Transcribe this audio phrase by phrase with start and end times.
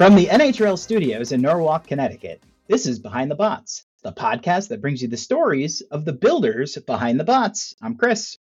[0.00, 4.80] From the NHRL studios in Norwalk, Connecticut, this is Behind the Bots, the podcast that
[4.80, 7.74] brings you the stories of the builders behind the bots.
[7.82, 8.38] I'm Chris.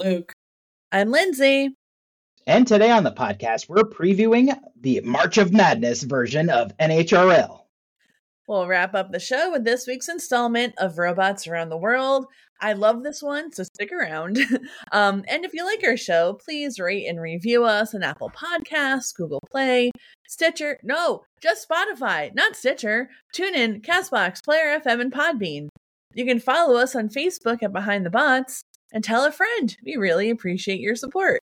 [0.00, 0.32] Luke.
[0.90, 1.76] I'm Lindsay.
[2.44, 7.60] And today on the podcast, we're previewing the March of Madness version of NHRL.
[8.48, 12.26] We'll wrap up the show with this week's installment of Robots Around the World.
[12.60, 14.38] I love this one, so stick around.
[14.92, 19.14] um, and if you like our show, please rate and review us on Apple Podcasts,
[19.14, 19.92] Google Play,
[20.30, 20.78] Stitcher.
[20.84, 23.10] No, just Spotify, not Stitcher.
[23.32, 25.68] Tune in, Castbox, Player FM, and Podbean.
[26.14, 29.76] You can follow us on Facebook at Behind the Bots and tell a friend.
[29.84, 31.40] We really appreciate your support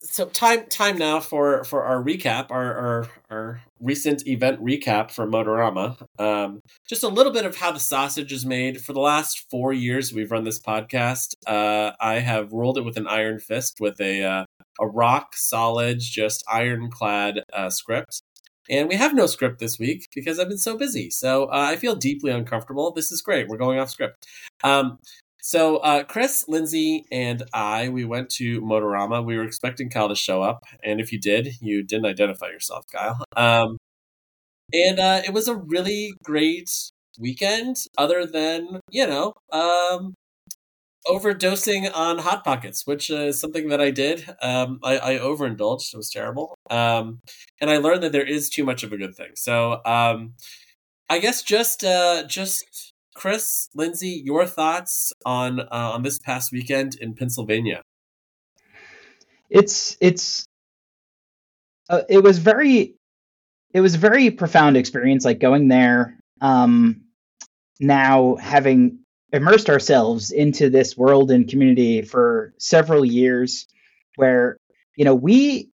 [0.00, 5.26] so time time now for for our recap our our, our recent event recap for
[5.26, 9.50] motorama um, just a little bit of how the sausage is made for the last
[9.50, 13.78] four years we've run this podcast uh, i have ruled it with an iron fist
[13.80, 14.44] with a uh,
[14.80, 18.22] a rock solid just ironclad uh, script
[18.70, 21.10] and we have no script this week because I've been so busy.
[21.10, 22.92] So uh, I feel deeply uncomfortable.
[22.92, 23.48] This is great.
[23.48, 24.26] We're going off script.
[24.62, 24.98] Um,
[25.40, 29.24] so uh, Chris, Lindsay, and I, we went to Motorama.
[29.24, 32.84] We were expecting Kyle to show up, and if you did, you didn't identify yourself,
[32.92, 33.24] Kyle.
[33.36, 33.78] Um,
[34.72, 36.70] and uh, it was a really great
[37.18, 37.76] weekend.
[37.96, 40.14] Other than you know, um,
[41.06, 44.28] overdosing on hot pockets, which is something that I did.
[44.42, 47.20] Um, I, I, overindulged; it was terrible, um,
[47.60, 49.30] and I learned that there is too much of a good thing.
[49.34, 50.34] So, um,
[51.08, 56.96] I guess just uh, just Chris, Lindsay, your thoughts on uh, on this past weekend
[57.00, 57.82] in Pennsylvania?
[59.50, 60.46] It's it's
[61.88, 62.94] uh, it was very
[63.74, 67.02] it was a very profound experience like going there um
[67.80, 68.98] now having
[69.32, 73.66] immersed ourselves into this world and community for several years
[74.16, 74.56] where
[74.96, 75.70] you know we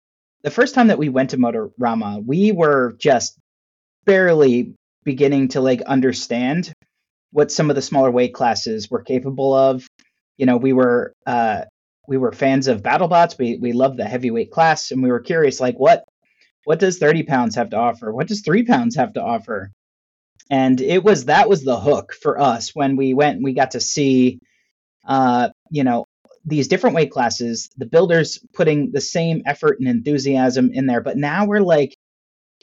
[0.44, 3.38] the first time that we went to motorama we were just
[4.06, 4.73] barely
[5.03, 6.73] beginning to like understand
[7.31, 9.88] what some of the smaller weight classes were capable of.
[10.38, 11.63] You know, we were uh,
[12.07, 13.38] we were fans of BattleBots.
[13.38, 16.03] We we loved the heavyweight class, and we were curious, like what
[16.66, 18.13] what does 30 pounds have to offer?
[18.13, 19.72] What does three pounds have to offer?
[20.50, 23.44] And it was that was the hook for us when we went.
[23.44, 24.40] We got to see,
[25.07, 26.06] uh, you know,
[26.46, 27.69] these different weight classes.
[27.78, 31.96] The builders putting the same effort and enthusiasm in there, but now we're like,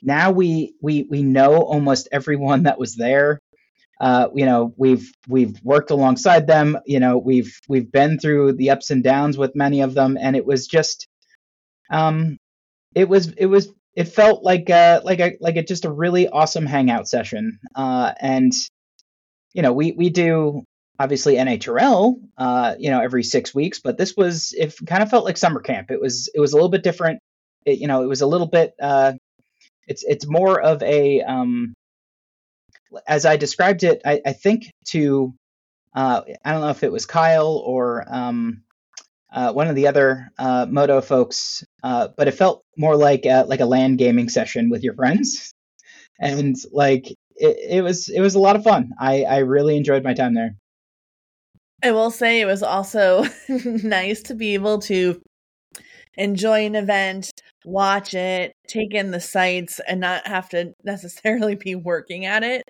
[0.02, 3.40] now we we we know almost everyone that was there
[4.00, 8.70] uh, you know we've we've worked alongside them you know we've we've been through the
[8.70, 11.08] ups and downs with many of them and it was just
[11.90, 12.36] um
[12.94, 16.28] it was it was it felt like uh like a like a just a really
[16.28, 17.58] awesome hangout session.
[17.74, 18.52] Uh and
[19.54, 20.62] you know we we do
[21.00, 25.24] obviously NHRL uh you know every 6 weeks but this was it kind of felt
[25.24, 25.90] like summer camp.
[25.90, 27.18] It was it was a little bit different.
[27.66, 29.14] It, you know it was a little bit uh
[29.88, 31.74] it's it's more of a um
[33.06, 35.34] as I described it, I, I think to
[35.94, 38.62] uh, I don't know if it was Kyle or um,
[39.32, 43.44] uh, one of the other uh, Moto folks, uh, but it felt more like a,
[43.44, 45.52] like a LAN gaming session with your friends,
[46.18, 48.92] and like it, it was it was a lot of fun.
[48.98, 50.56] I I really enjoyed my time there.
[51.82, 55.20] I will say it was also nice to be able to
[56.16, 57.30] enjoy an event,
[57.64, 62.62] watch it, take in the sights, and not have to necessarily be working at it.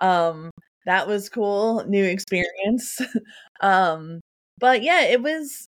[0.00, 0.50] Um,
[0.86, 3.00] that was cool, new experience.
[3.60, 4.20] um,
[4.58, 5.68] but yeah, it was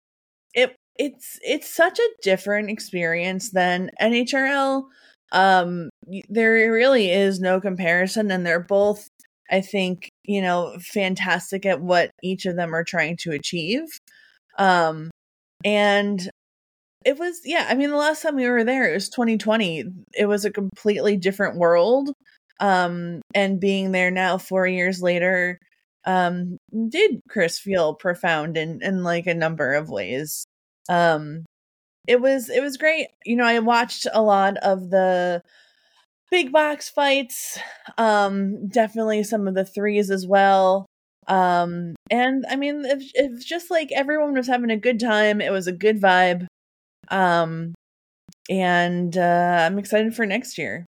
[0.99, 4.85] it's it's such a different experience than NHRL.
[5.33, 5.91] Um,
[6.29, 9.09] there really is no comparison, and they're both,
[9.51, 13.85] I think, you know, fantastic at what each of them are trying to achieve.
[14.59, 15.11] Um,
[15.65, 16.31] and
[17.07, 19.85] it was yeah i mean the last time we were there it was 2020
[20.15, 22.11] it was a completely different world
[22.61, 25.59] um and being there now four years later
[26.05, 26.57] um
[26.89, 30.47] did chris feel profound in in like a number of ways
[30.89, 31.45] um
[32.09, 33.09] it was it was great.
[33.25, 35.43] You know i watched a lot of the
[36.31, 37.59] big box fights
[37.99, 40.87] um definitely some of the threes as well.
[41.29, 45.67] Um and i mean it's just like everyone was having a good time it was
[45.67, 46.47] a good vibe.
[47.11, 47.75] Um,
[48.51, 50.87] and uh, I'm excited for next year.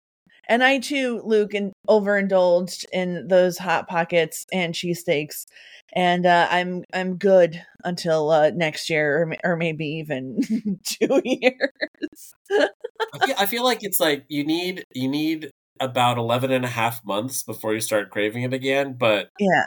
[0.48, 5.46] And I too, Luke, and overindulged in those hot pockets and cheesesteaks,
[5.92, 10.40] and uh, I'm I'm good until uh, next year, or, or maybe even
[10.84, 12.34] two years.
[12.50, 15.50] I, feel, I feel like it's like you need you need
[15.80, 18.94] about 11 and a half months before you start craving it again.
[18.98, 19.64] But Yeah.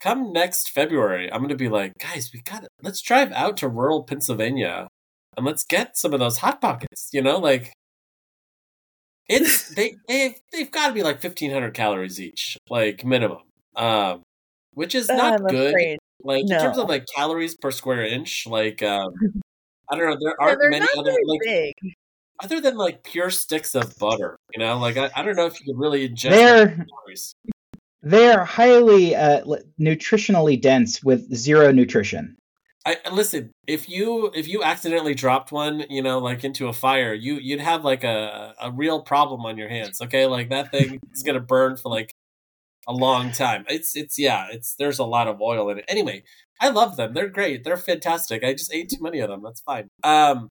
[0.00, 3.68] come next February, I'm going to be like, guys, we got let's drive out to
[3.68, 4.88] rural Pennsylvania
[5.36, 7.10] and let's get some of those hot pockets.
[7.12, 7.72] You know, like
[9.28, 13.38] it's they they've they've got to be like 1500 calories each, like minimum,
[13.76, 14.22] um,
[14.74, 15.70] which is not I'm good.
[15.70, 15.98] afraid.
[16.24, 19.12] Like in terms of like calories per square inch, like um,
[19.90, 21.74] I don't know, there aren't they're many other very like big.
[22.42, 24.36] other than like pure sticks of butter.
[24.54, 27.34] You know, like I, I don't know if you could really ingest They're calories.
[28.02, 29.44] they're highly uh,
[29.80, 32.36] nutritionally dense with zero nutrition.
[32.84, 33.52] I listen.
[33.66, 37.60] If you if you accidentally dropped one, you know, like into a fire, you you'd
[37.60, 40.00] have like a a real problem on your hands.
[40.00, 42.12] Okay, like that thing is gonna burn for like
[42.88, 43.64] a long time.
[43.68, 44.48] It's it's yeah.
[44.52, 45.84] It's there's a lot of oil in it.
[45.88, 46.24] Anyway,
[46.60, 47.14] I love them.
[47.14, 47.64] They're great.
[47.64, 48.44] They're fantastic.
[48.44, 49.42] I just ate too many of them.
[49.42, 49.88] That's fine.
[50.04, 50.48] Um,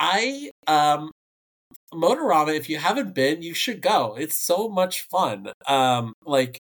[0.00, 1.10] I um.
[1.94, 4.16] Motorama, if you haven't been, you should go.
[4.18, 5.52] It's so much fun.
[5.68, 6.58] Um, like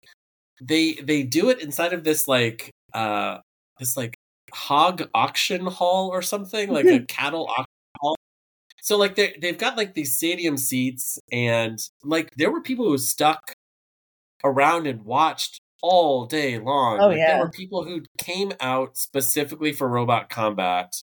[0.62, 3.40] they they do it inside of this like uh
[3.80, 4.15] this like
[4.56, 7.66] hog auction hall or something like a cattle auction
[8.00, 8.16] hall.
[8.81, 12.98] So like they they've got like these stadium seats and like there were people who
[12.98, 13.54] stuck
[14.46, 17.00] around and watched all day long.
[17.02, 17.34] Oh, like, yeah.
[17.34, 21.02] there were people who came out specifically for robot combat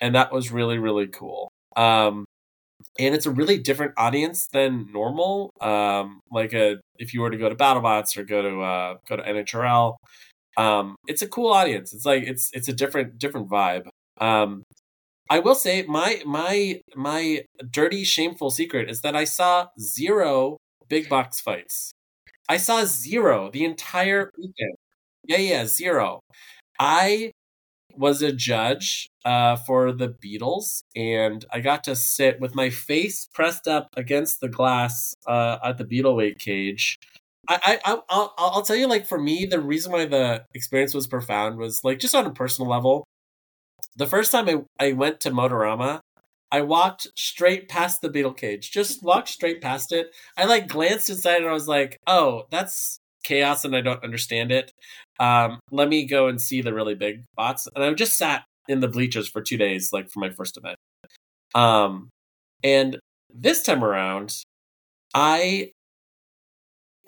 [0.00, 1.52] and that was really really cool.
[1.76, 2.24] Um
[2.98, 5.52] and it's a really different audience than normal.
[5.60, 9.16] Um like a if you were to go to battlebots or go to uh go
[9.16, 9.94] to nhrl
[10.58, 11.94] um it's a cool audience.
[11.94, 13.88] It's like it's it's a different different vibe.
[14.20, 14.64] Um
[15.30, 20.58] i will say my my my dirty shameful secret is that i saw zero
[20.88, 21.92] big box fights.
[22.48, 24.76] I saw zero the entire weekend.
[25.26, 26.20] Yeah yeah zero.
[26.80, 27.32] I
[27.96, 33.28] was a judge uh, for the Beetles, and I got to sit with my face
[33.34, 36.96] pressed up against the glass uh, at the Beetle weight cage.
[37.48, 41.06] I, I, I'll, I'll tell you, like for me, the reason why the experience was
[41.06, 43.04] profound was like just on a personal level.
[43.96, 46.00] The first time I, I went to Motorama,
[46.50, 50.14] I walked straight past the Beetle cage, just walked straight past it.
[50.36, 54.52] I like glanced inside and I was like, oh, that's chaos and I don't understand
[54.52, 54.72] it.
[55.18, 57.66] Um, let me go and see the really big bots.
[57.74, 60.76] And I just sat in the bleachers for two days, like for my first event.
[61.54, 62.10] Um,
[62.62, 62.98] and
[63.34, 64.34] this time around,
[65.14, 65.72] I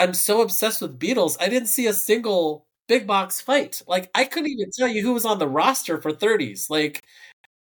[0.01, 1.37] I'm so obsessed with Beetles.
[1.41, 3.83] I didn't see a single big box fight.
[3.87, 6.71] Like I couldn't even tell you who was on the roster for 30s.
[6.71, 7.03] Like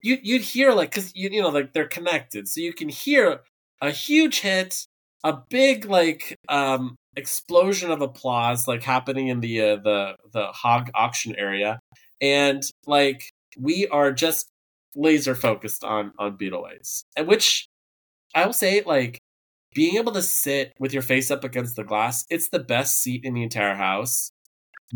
[0.02, 3.40] you you'd hear like because you you know like they're connected, so you can hear
[3.81, 4.87] a huge hit,
[5.25, 10.90] a big like um explosion of applause like happening in the uh, the the hog
[10.94, 11.78] auction area,
[12.20, 14.49] and like we are just
[14.96, 17.69] laser focused on on Beetleweights, and which
[18.34, 19.20] I will say like
[19.76, 23.20] being able to sit with your face up against the glass, it's the best seat
[23.25, 24.31] in the entire house.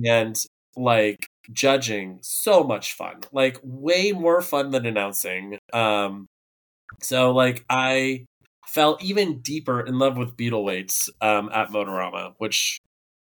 [0.02, 0.42] And
[0.74, 3.20] like judging, so much fun.
[3.30, 5.58] Like way more fun than announcing.
[5.74, 6.26] Um
[7.02, 8.24] so like I
[8.66, 12.80] fell even deeper in love with Beetle weights um at Motorama, which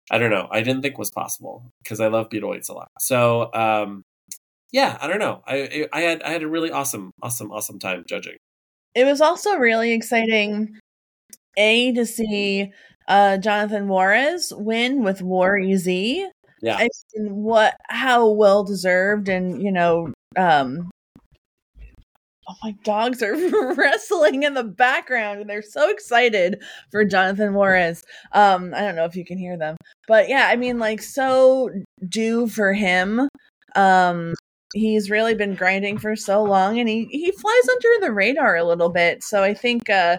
[0.10, 2.90] I don't know, I didn't think was possible because I love Beetle weights a lot.
[3.00, 4.02] So um
[4.72, 5.44] yeah, I don't know.
[5.48, 8.38] I I had I had a really awesome, awesome, awesome time judging.
[8.96, 10.78] It was also really exciting,
[11.58, 12.72] a to see
[13.08, 15.88] uh, Jonathan Juarez win with War EZ.
[15.88, 16.78] Yeah.
[16.78, 20.90] I mean, what how well deserved, and you know, um,
[22.48, 23.36] oh my dogs are
[23.76, 28.04] wrestling in the background, and they're so excited for Jonathan Juarez.
[28.32, 29.76] Um, I don't know if you can hear them,
[30.08, 31.70] but yeah, I mean, like so
[32.08, 33.28] due for him.
[33.76, 34.34] Um,
[34.74, 38.64] he's really been grinding for so long and he he flies under the radar a
[38.64, 40.18] little bit so i think uh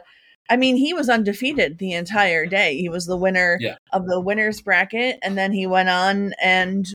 [0.51, 3.77] i mean he was undefeated the entire day he was the winner Yeah.
[3.93, 6.87] of the winners bracket and then he went on and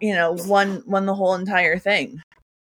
[0.00, 2.20] you know won won the whole entire thing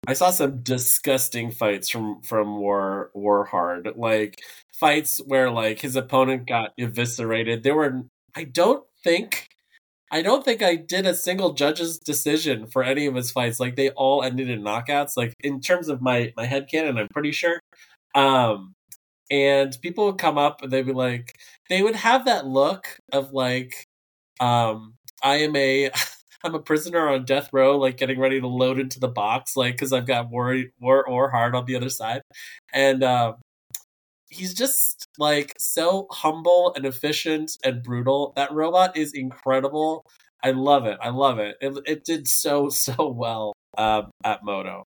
[0.06, 4.42] I saw some disgusting fights from from War War Hard, like
[4.78, 7.62] fights where like his opponent got eviscerated.
[7.62, 8.02] There were
[8.34, 9.48] I don't think
[10.12, 13.58] I don't think I did a single judge's decision for any of his fights.
[13.60, 15.16] Like they all ended in knockouts.
[15.16, 17.58] Like in terms of my my head canon, I'm pretty sure.
[18.14, 18.73] Um
[19.34, 21.36] and people would come up and they'd be like
[21.68, 23.86] they would have that look of like
[24.40, 25.90] um I am a
[26.44, 29.74] I'm a prisoner on death row, like getting ready to load into the box, like
[29.74, 32.22] because I've got war war or hard on the other side,
[32.72, 33.36] and um,
[34.28, 38.34] he's just like so humble and efficient and brutal.
[38.36, 40.04] That robot is incredible.
[40.44, 40.98] I love it.
[41.00, 41.56] I love it.
[41.62, 44.84] It, it did so so well um, at Moto.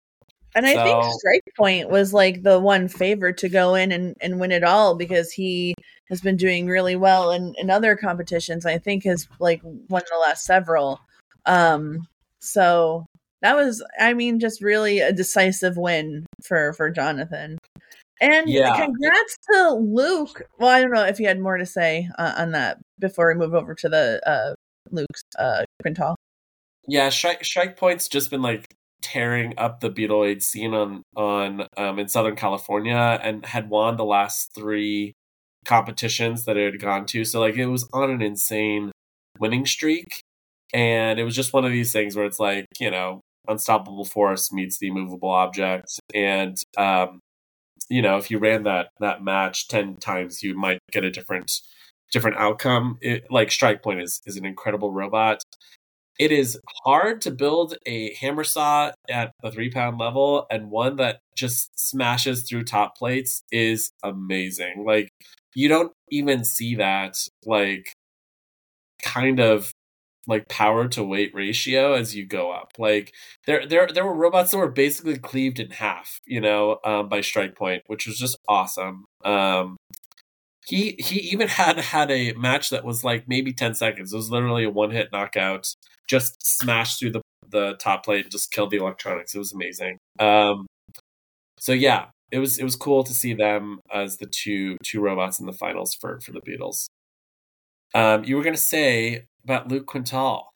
[0.56, 4.14] And I think So- Strike Point was like the one favorite to go in and,
[4.20, 5.74] and win it all because he
[6.08, 8.64] has been doing really well in, in other competitions.
[8.66, 10.98] I think has like won the last several.
[11.44, 12.06] Um,
[12.40, 13.06] so
[13.42, 17.58] that was, I mean, just really a decisive win for for Jonathan.
[18.20, 18.74] And Yeah.
[18.76, 20.42] congrats to Luke.
[20.58, 23.34] Well, I don't know if you had more to say uh, on that before we
[23.34, 24.54] move over to the uh,
[24.90, 26.16] Luke's uh, Quintal.
[26.88, 28.64] Yeah, Strike, Strike Point's just been like
[29.02, 34.04] tearing up the Beetleoid scene on on um, in Southern California and had won the
[34.04, 35.14] last three
[35.64, 37.24] competitions that it had gone to.
[37.24, 38.92] So like it was on an insane
[39.38, 40.22] winning streak,
[40.72, 44.52] and it was just one of these things where it's like you know unstoppable force
[44.52, 47.20] meets the immovable object, and um,
[47.88, 51.60] you know if you ran that that match ten times, you might get a different
[52.12, 52.98] different outcome.
[53.00, 55.42] It, like Strike Point is is an incredible robot
[56.18, 60.96] it is hard to build a hammer saw at the three pound level and one
[60.96, 64.84] that just smashes through top plates is amazing.
[64.86, 65.10] Like
[65.54, 67.92] you don't even see that like
[69.02, 69.72] kind of
[70.28, 72.72] like power to weight ratio as you go up.
[72.78, 73.12] Like
[73.46, 77.20] there there there were robots that were basically cleaved in half you know um, by
[77.20, 79.04] strike point which was just awesome.
[79.24, 79.76] Um
[80.66, 84.12] he he even had had a match that was like maybe 10 seconds.
[84.12, 85.74] It was literally a one hit knockout
[86.08, 89.34] just smashed through the the top plate and just killed the electronics.
[89.34, 89.98] It was amazing.
[90.18, 90.66] Um
[91.58, 95.38] so yeah it was it was cool to see them as the two two robots
[95.40, 96.88] in the finals for for the beetles.
[97.94, 100.50] Um you were gonna say about luke quintal.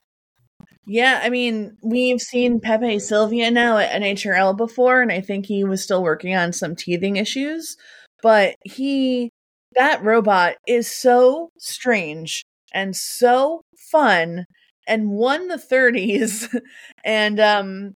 [0.87, 5.63] Yeah, I mean, we've seen Pepe Silvia now at NHRL before, and I think he
[5.63, 7.77] was still working on some teething issues.
[8.23, 9.29] But he,
[9.75, 13.61] that robot is so strange and so
[13.91, 14.45] fun
[14.87, 16.53] and won the 30s.
[17.05, 17.93] and um,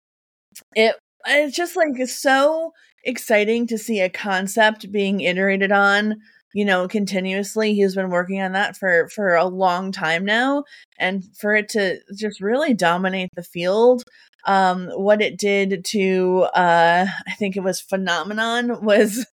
[0.75, 2.71] it it's just like so
[3.05, 6.15] exciting to see a concept being iterated on
[6.53, 10.63] you know continuously he's been working on that for for a long time now
[10.99, 14.03] and for it to just really dominate the field
[14.45, 19.25] um what it did to uh i think it was phenomenon was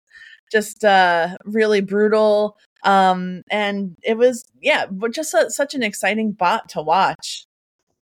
[0.51, 6.33] just uh really brutal um and it was yeah but just a, such an exciting
[6.33, 7.45] bot to watch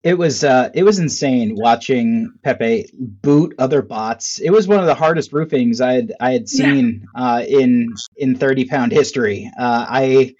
[0.04, 4.38] It was uh, it was insane watching Pepe boot other bots.
[4.40, 6.70] It was one of the hardest roofings I had I had Yeah.
[6.72, 9.50] seen uh, in in thirty pound history.
[9.58, 10.34] Uh, I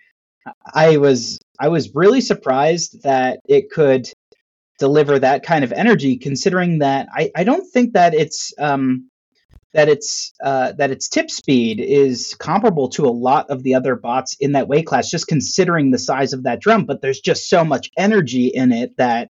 [0.73, 4.07] I was I was really surprised that it could
[4.79, 9.11] deliver that kind of energy, considering that I, I don't think that it's um,
[9.75, 13.97] that its uh, that its tip speed is comparable to a lot of the other
[13.97, 16.85] bots in that weight class, just considering the size of that drum.
[16.85, 19.31] But there's just so much energy in it that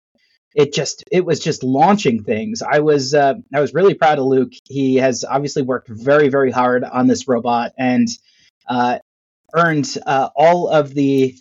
[0.54, 2.62] it just it was just launching things.
[2.62, 4.52] I was uh, I was really proud of Luke.
[4.64, 8.08] He has obviously worked very very hard on this robot and
[8.68, 8.98] uh,
[9.54, 11.34] earned uh, all of the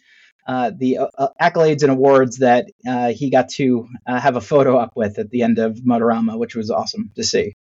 [0.48, 4.78] uh, the uh, accolades and awards that uh, he got to uh, have a photo
[4.78, 7.56] up with at the end of Motorama, which was awesome to see.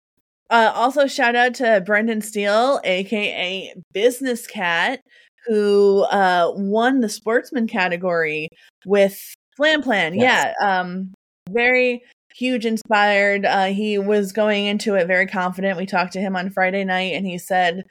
[0.50, 5.00] Uh, also, shout out to Brendan Steele, aka Business Cat,
[5.46, 8.48] who uh, won the sportsman category
[8.86, 10.14] with Flam Plan.
[10.14, 10.54] Yes.
[10.60, 11.12] Yeah, um,
[11.50, 12.02] very
[12.34, 13.44] huge inspired.
[13.44, 15.76] Uh, he was going into it very confident.
[15.76, 17.84] We talked to him on Friday night, and he said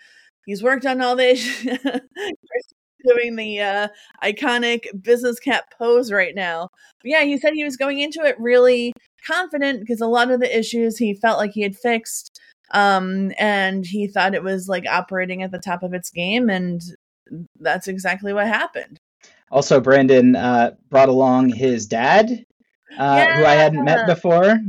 [0.46, 1.66] he's worked on all this.
[3.06, 3.88] Doing the uh,
[4.24, 6.70] iconic business cat pose right now.
[7.02, 8.92] But yeah, he said he was going into it really
[9.26, 12.38] confident because a lot of the issues he felt like he had fixed
[12.74, 16.82] um and he thought it was like operating at the top of its game and
[17.60, 19.00] that's exactly what happened.
[19.50, 22.46] Also, Brandon uh, brought along his dad,
[22.98, 24.60] uh, who I hadn't met before,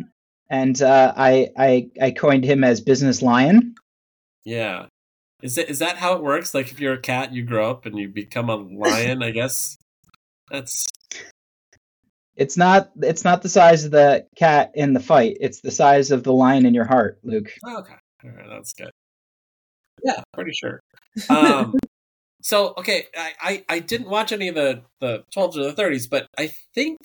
[0.49, 3.75] and uh, I, I I coined him as Business Lion.
[4.45, 4.87] yeah.
[5.41, 6.53] Is it is that how it works?
[6.53, 9.77] Like if you're a cat you grow up and you become a lion i guess?
[10.51, 10.85] That's
[12.39, 15.37] It's not it's not the size of the cat in the fight.
[15.41, 17.53] It's the size of the lion in your heart, Luke.
[17.67, 17.95] Okay.
[18.25, 18.91] All right, that's good.
[20.05, 20.81] Yeah, pretty sure.
[21.29, 21.75] Um,
[22.43, 26.09] so okay, I, I I didn't watch any of the the 12s or the 30s,
[26.09, 26.97] but I think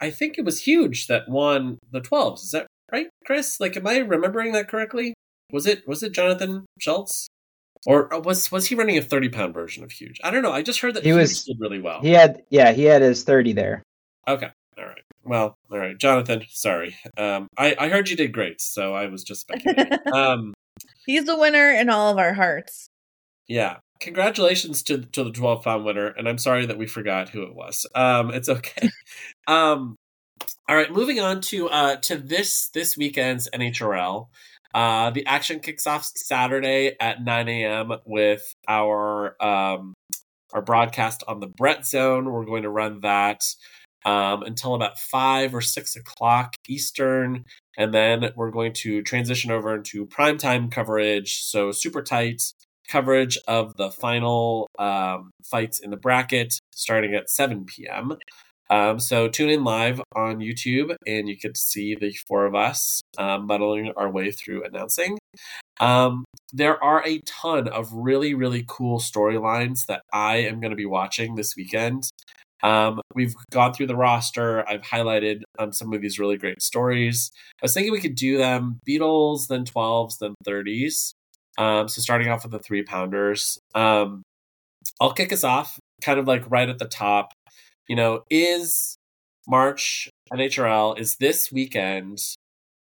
[0.00, 2.44] I think it was huge that won the 12s.
[2.44, 3.58] Is that right, Chris?
[3.58, 5.14] Like, am I remembering that correctly?
[5.52, 7.26] Was it was it Jonathan Schultz?
[7.86, 10.20] Or uh, was was he running a 30 pound version of Huge?
[10.22, 10.52] I don't know.
[10.52, 12.00] I just heard that He Huge was- did really well.
[12.00, 13.82] He had yeah, he had his thirty there.
[14.28, 14.50] Okay.
[14.78, 15.02] All right.
[15.24, 15.98] Well, all right.
[15.98, 16.96] Jonathan, sorry.
[17.16, 19.98] Um, I, I heard you did great, so I was just speculating.
[20.12, 20.54] um,
[21.06, 22.88] he's the winner in all of our hearts
[23.48, 23.78] Yeah.
[24.00, 27.54] Congratulations to to the 12 pound winner, and I'm sorry that we forgot who it
[27.54, 27.84] was.
[27.96, 28.90] Um, it's okay.
[29.48, 29.96] um,
[30.68, 34.28] all right, moving on to uh to this this weekend's NHRL.
[34.74, 37.92] Uh, the action kicks off Saturday at 9 a.m.
[38.04, 39.94] with our um,
[40.52, 42.30] our broadcast on the Brett Zone.
[42.30, 43.42] We're going to run that
[44.04, 47.44] um, until about five or six o'clock Eastern,
[47.76, 51.42] and then we're going to transition over into primetime coverage.
[51.42, 52.42] So super tight
[52.88, 58.16] coverage of the final um, fights in the bracket starting at 7 p.m.
[58.70, 63.00] Um, so tune in live on YouTube, and you could see the four of us
[63.16, 65.18] um, muddling our way through announcing.
[65.80, 70.76] Um, there are a ton of really, really cool storylines that I am going to
[70.76, 72.10] be watching this weekend.
[72.62, 74.68] Um, we've gone through the roster.
[74.68, 77.30] I've highlighted um, some of these really great stories.
[77.62, 81.12] I was thinking we could do them Beetles, then 12s, then 30s.
[81.56, 83.58] Um, so starting off with the three pounders.
[83.74, 84.22] Um,
[85.00, 87.32] I'll kick us off kind of like right at the top.
[87.88, 88.96] You know, is
[89.48, 92.18] March NHRL, is this weekend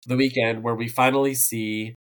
[0.07, 1.95] the weekend where we finally see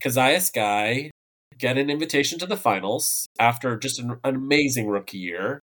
[0.00, 1.10] Keziah Sky
[1.58, 5.60] get an invitation to the finals after just an, an amazing rookie year?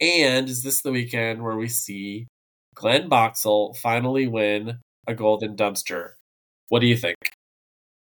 [0.00, 2.26] And is this the weekend where we see
[2.74, 6.12] Glenn Boxall finally win a golden dumpster?
[6.68, 7.16] What do you think?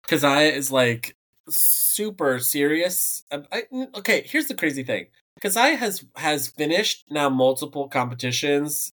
[0.08, 1.16] Keziah is like
[1.50, 3.24] super serious.
[3.32, 3.64] I,
[3.96, 5.08] okay, here's the crazy thing.
[5.42, 8.92] Keziah has has finished now multiple competitions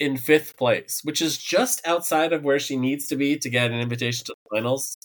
[0.00, 3.70] in fifth place, which is just outside of where she needs to be to get
[3.70, 4.96] an invitation to the finals.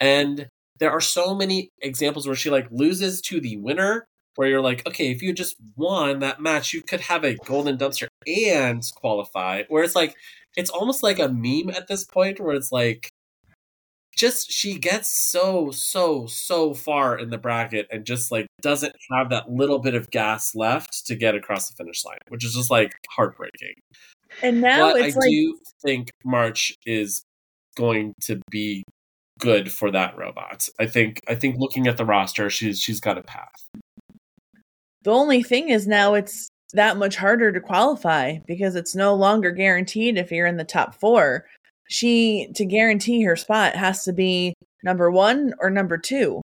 [0.00, 4.06] And there are so many examples where she like loses to the winner
[4.36, 7.76] where you're like, okay, if you just won that match, you could have a golden
[7.76, 9.62] dumpster and qualify.
[9.68, 10.14] Where it's like,
[10.56, 13.08] it's almost like a meme at this point where it's like,
[14.16, 19.30] just she gets so, so, so far in the bracket and just like doesn't have
[19.30, 22.70] that little bit of gas left to get across the finish line, which is just
[22.70, 23.74] like heartbreaking.
[24.42, 27.22] And now but it's I like do think March is
[27.76, 28.84] going to be
[29.38, 30.68] good for that robot.
[30.78, 33.66] I think I think looking at the roster, she's she's got a path.
[35.02, 39.50] The only thing is now it's that much harder to qualify because it's no longer
[39.50, 41.46] guaranteed if you're in the top four.
[41.88, 46.40] She to guarantee her spot has to be number one or number two.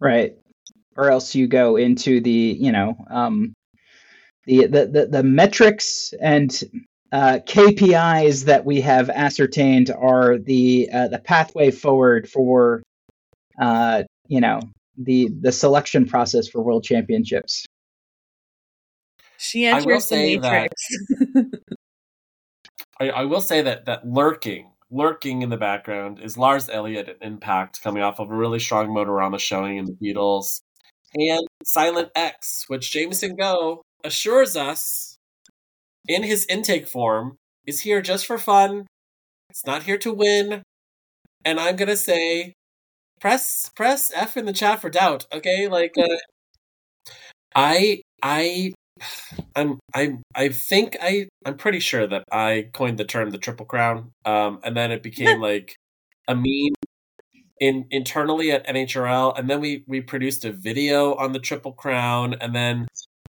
[0.00, 0.34] right
[0.96, 3.54] or else you go into the you know um
[4.46, 6.62] the the the, the metrics and
[7.12, 12.82] uh, KPIs that we have ascertained are the uh, the pathway forward for
[13.60, 14.60] uh, you know
[14.96, 17.66] the the selection process for world championships.
[19.38, 20.70] She enters the say that-
[21.34, 21.60] matrix.
[22.98, 27.18] I, I will say that that lurking, lurking in the background is Lars Elliott at
[27.20, 30.62] Impact, coming off of a really strong Motorama showing in the Beetles,
[31.14, 35.18] and Silent X, which Jameson Go assures us
[36.08, 38.86] in his intake form is here just for fun.
[39.50, 40.62] It's not here to win,
[41.44, 42.54] and I'm gonna say,
[43.20, 45.26] press press F in the chat for doubt.
[45.32, 46.16] Okay, like uh,
[47.54, 48.74] I I
[49.54, 53.66] I'm I I think I I'm pretty sure that I coined the term the triple
[53.66, 54.12] crown.
[54.24, 55.76] Um and then it became like
[56.28, 56.74] a meme
[57.60, 62.34] in internally at NHRL and then we we produced a video on the triple crown
[62.40, 62.86] and then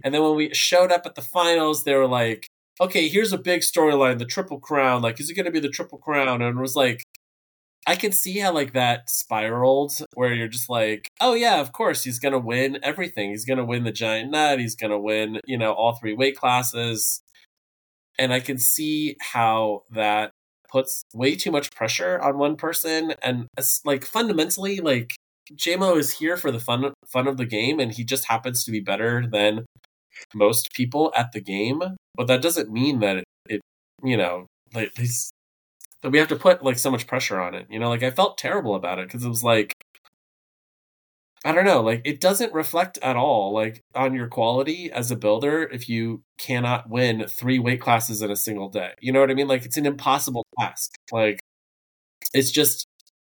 [0.04, 2.48] and then when we showed up at the finals they were like
[2.80, 5.70] okay here's a big storyline the triple crown like is it going to be the
[5.70, 7.04] triple crown and it was like
[7.88, 12.04] I can see how like that spiraled where you're just like, oh yeah, of course
[12.04, 13.32] he's gonna win everything.
[13.32, 14.60] He's gonna win the giant nut.
[14.60, 17.22] He's gonna win, you know, all three weight classes.
[18.20, 20.32] And I can see how that
[20.72, 23.14] puts way too much pressure on one person.
[23.24, 23.48] And
[23.84, 25.16] like fundamentally, like
[25.54, 28.72] JMO is here for the fun fun of the game, and he just happens to
[28.72, 29.66] be better than
[30.34, 31.82] most people at the game.
[32.16, 33.62] But that doesn't mean that it, it
[34.04, 35.32] you know, like he's
[36.02, 37.68] that we have to put like so much pressure on it.
[37.70, 39.74] You know, like I felt terrible about it because it was like
[41.44, 45.16] I don't know, like it doesn't reflect at all like on your quality as a
[45.16, 48.92] builder if you cannot win three weight classes in a single day.
[49.02, 49.48] You know what I mean?
[49.48, 50.92] Like it's an impossible task.
[51.12, 51.40] Like
[52.34, 52.86] it's just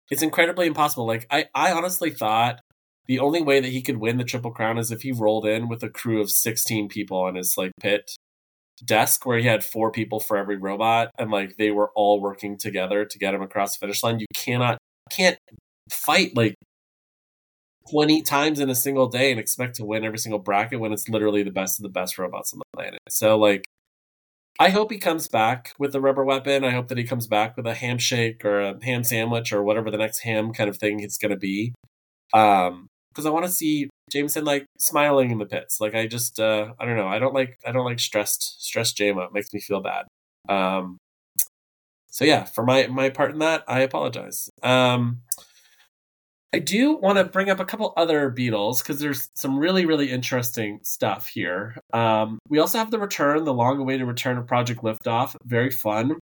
[0.10, 1.06] it's incredibly impossible.
[1.06, 2.62] Like I I honestly thought
[3.06, 5.68] the only way that he could win the triple crown is if he rolled in
[5.68, 8.12] with a crew of 16 people on his like pit
[8.86, 12.58] desk where he had four people for every robot and like they were all working
[12.58, 14.20] together to get him across the finish line.
[14.20, 14.78] You cannot
[15.12, 15.38] can't
[15.92, 16.56] fight like
[17.92, 21.10] 20 times in a single day and expect to win every single bracket when it's
[21.10, 23.00] literally the best of the best robots on the planet.
[23.10, 23.66] So like
[24.60, 26.66] I hope he comes back with a rubber weapon.
[26.66, 29.90] I hope that he comes back with a handshake or a ham sandwich or whatever
[29.90, 31.74] the next ham kind of thing it's going to be.
[32.34, 32.88] Um
[33.20, 35.82] because I want to see Jameson like smiling in the pits.
[35.82, 37.08] Like I just uh I don't know.
[37.08, 39.26] I don't like I don't like stressed stressed JMO.
[39.26, 40.06] It makes me feel bad.
[40.48, 40.98] Um
[42.08, 44.50] so yeah, for my my part in that, I apologize.
[44.64, 45.22] Um
[46.54, 50.10] I do want to bring up a couple other Beetles because there's some really, really
[50.10, 51.78] interesting stuff here.
[51.94, 55.36] Um, we also have the return, the long awaited return of Project Liftoff.
[55.44, 56.18] Very fun.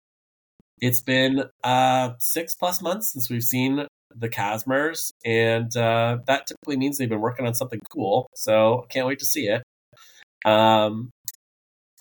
[0.80, 3.86] It's been uh, six plus months since we've seen
[4.18, 8.28] the Casmers, and uh, that typically means they've been working on something cool.
[8.34, 9.62] So I can't wait to see it.
[10.44, 11.10] Um,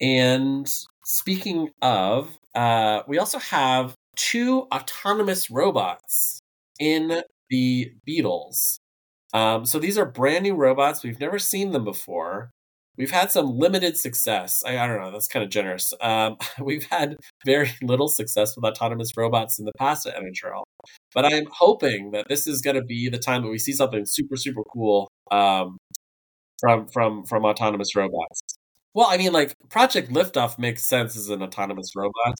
[0.01, 0.67] and
[1.03, 6.39] speaking of, uh, we also have two autonomous robots
[6.79, 8.79] in the Beetles.
[9.33, 11.03] Um, so these are brand new robots.
[11.03, 12.51] We've never seen them before.
[12.97, 14.63] We've had some limited success.
[14.65, 15.11] I, I don't know.
[15.11, 15.93] That's kind of generous.
[16.01, 20.63] Um, we've had very little success with autonomous robots in the past at NHL.
[21.13, 24.05] But I'm hoping that this is going to be the time that we see something
[24.05, 25.77] super, super cool um,
[26.59, 28.41] from from from autonomous robots.
[28.93, 32.35] Well, I mean, like Project Liftoff makes sense as an autonomous robot.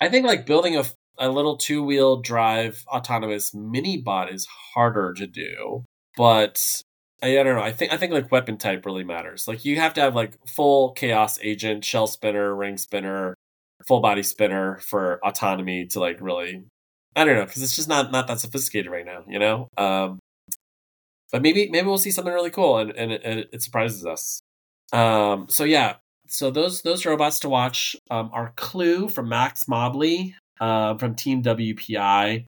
[0.00, 0.84] I think like building a
[1.18, 5.84] a little two wheel drive autonomous mini bot is harder to do,
[6.16, 6.82] but
[7.22, 7.62] I, I, don't know.
[7.62, 9.48] I think I think like weapon type really matters.
[9.48, 13.34] Like you have to have like full chaos agent, shell spinner, ring spinner,
[13.86, 16.64] full body spinner for autonomy to like really.
[17.16, 19.68] I don't know because it's just not not that sophisticated right now, you know.
[19.76, 20.18] Um,
[21.30, 24.40] but maybe maybe we'll see something really cool and and it, it surprises us.
[24.92, 25.96] Um, so yeah,
[26.26, 31.42] so those those robots to watch um, are Clue from Max Mobley uh, from Team
[31.42, 32.46] WPI.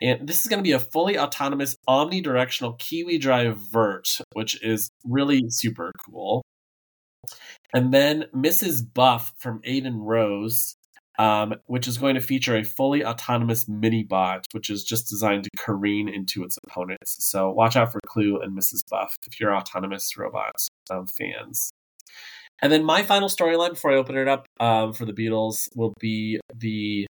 [0.00, 4.90] And this is going to be a fully autonomous omnidirectional Kiwi Drive Vert, which is
[5.04, 6.42] really super cool.
[7.74, 8.82] And then Mrs.
[8.94, 10.76] Buff from Aiden Rose,
[11.18, 15.44] um, which is going to feature a fully autonomous mini bot, which is just designed
[15.44, 17.16] to careen into its opponents.
[17.18, 18.88] So watch out for Clue and Mrs.
[18.88, 20.54] Buff if you're autonomous robot
[20.90, 21.70] um, fans.
[22.62, 25.94] And then my final storyline before I open it up um, for the Beatles will
[26.00, 27.06] be the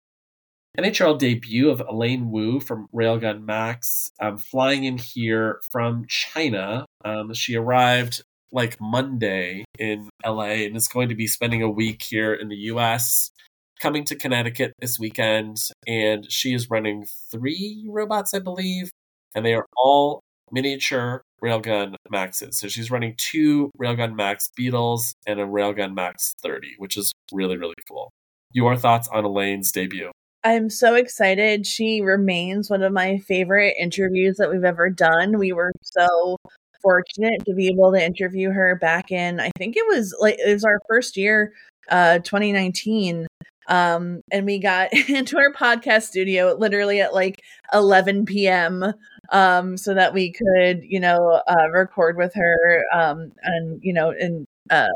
[0.77, 6.85] NHL debut of Elaine Wu from Railgun Max, um, flying in here from China.
[7.03, 12.03] Um, she arrived like Monday in LA and is going to be spending a week
[12.03, 13.31] here in the US,
[13.79, 15.57] coming to Connecticut this weekend.
[15.87, 18.89] And she is running three robots, I believe,
[19.33, 22.59] and they are all miniature Railgun Maxes.
[22.59, 27.57] So she's running two Railgun Max Beetles and a Railgun Max 30, which is really,
[27.57, 28.11] really cool.
[28.51, 30.11] Your thoughts on Elaine's debut?
[30.45, 31.65] I'm so excited.
[31.65, 35.39] She remains one of my favorite interviews that we've ever done.
[35.39, 36.37] We were so
[36.83, 40.53] fortunate to be able to interview her back in I think it was like it
[40.53, 41.51] was our first year
[41.89, 43.25] uh 2019
[43.67, 47.41] um and we got into our podcast studio literally at like
[47.73, 48.93] 11 p.m
[49.31, 54.11] um so that we could you know uh record with her um and you know
[54.11, 54.87] and, uh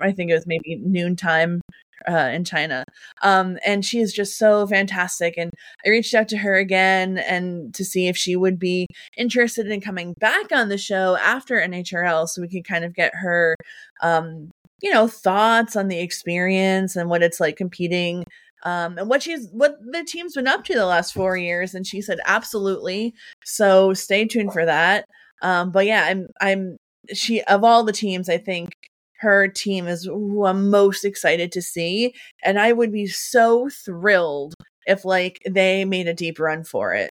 [0.00, 1.60] I think it was maybe noontime
[2.08, 2.84] uh, in China.
[3.22, 5.34] Um, and she is just so fantastic.
[5.36, 5.50] And
[5.84, 8.86] I reached out to her again and to see if she would be
[9.16, 13.14] interested in coming back on the show after NHRL so we could kind of get
[13.14, 13.56] her,
[14.02, 18.24] um, you know, thoughts on the experience and what it's like competing
[18.64, 21.74] um, and what she's what the team's been up to the last four years.
[21.74, 23.14] And she said absolutely.
[23.44, 25.06] So stay tuned for that.
[25.42, 26.76] Um, but yeah, I'm I'm
[27.12, 28.74] she of all the teams, I think
[29.22, 32.14] her team is who I'm most excited to see.
[32.44, 34.54] And I would be so thrilled
[34.86, 37.08] if like they made a deep run for it.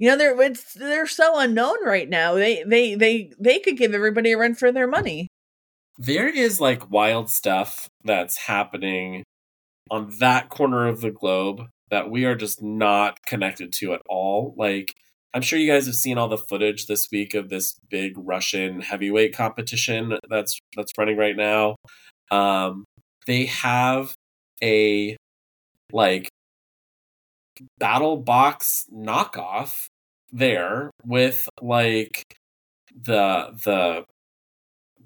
[0.00, 2.34] You know, they're they're so unknown right now.
[2.34, 5.28] They they they they could give everybody a run for their money.
[5.96, 9.22] There is like wild stuff that's happening
[9.92, 14.54] on that corner of the globe that we are just not connected to at all.
[14.58, 14.94] Like
[15.34, 18.80] I'm sure you guys have seen all the footage this week of this big Russian
[18.80, 21.74] heavyweight competition that's that's running right now.
[22.30, 22.84] Um,
[23.26, 24.14] they have
[24.62, 25.16] a
[25.92, 26.28] like
[27.80, 29.86] BattleBots knockoff
[30.32, 32.22] there with like
[32.94, 34.04] the the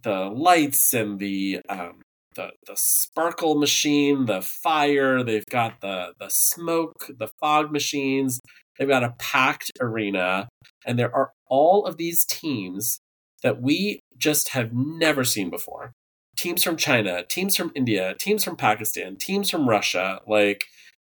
[0.03, 2.03] the lights and the um
[2.35, 8.41] the the sparkle machine, the fire, they've got the the smoke, the fog machines,
[8.79, 10.49] They've got a packed arena,
[10.87, 13.01] and there are all of these teams
[13.43, 15.93] that we just have never seen before.
[16.37, 20.21] Teams from China, teams from India, teams from Pakistan, teams from Russia.
[20.27, 20.65] Like,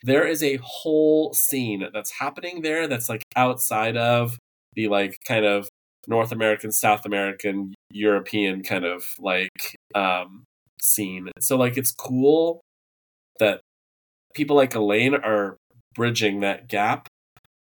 [0.04, 4.38] there is a whole scene that's happening there that's like outside of
[4.76, 5.69] the like kind of
[6.08, 10.43] North American, South American, European kind of like um
[10.82, 11.30] scene.
[11.39, 12.60] So like it's cool
[13.39, 13.62] that
[14.34, 15.58] people like Elaine are
[15.95, 17.08] bridging that gap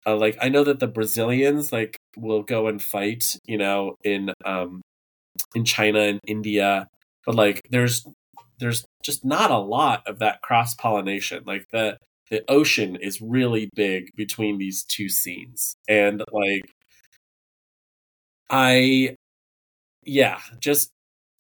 [0.06, 4.34] uh, like I know that the Brazilians like will go and fight, you know, in
[4.46, 4.82] um
[5.56, 6.88] in China and India,
[7.26, 8.06] but like there's
[8.60, 11.44] there's just not a lot of that cross pollination.
[11.46, 11.98] Like the
[12.30, 16.64] the ocean is really big between these two scenes, and like
[18.50, 19.16] I,
[20.06, 20.92] yeah, just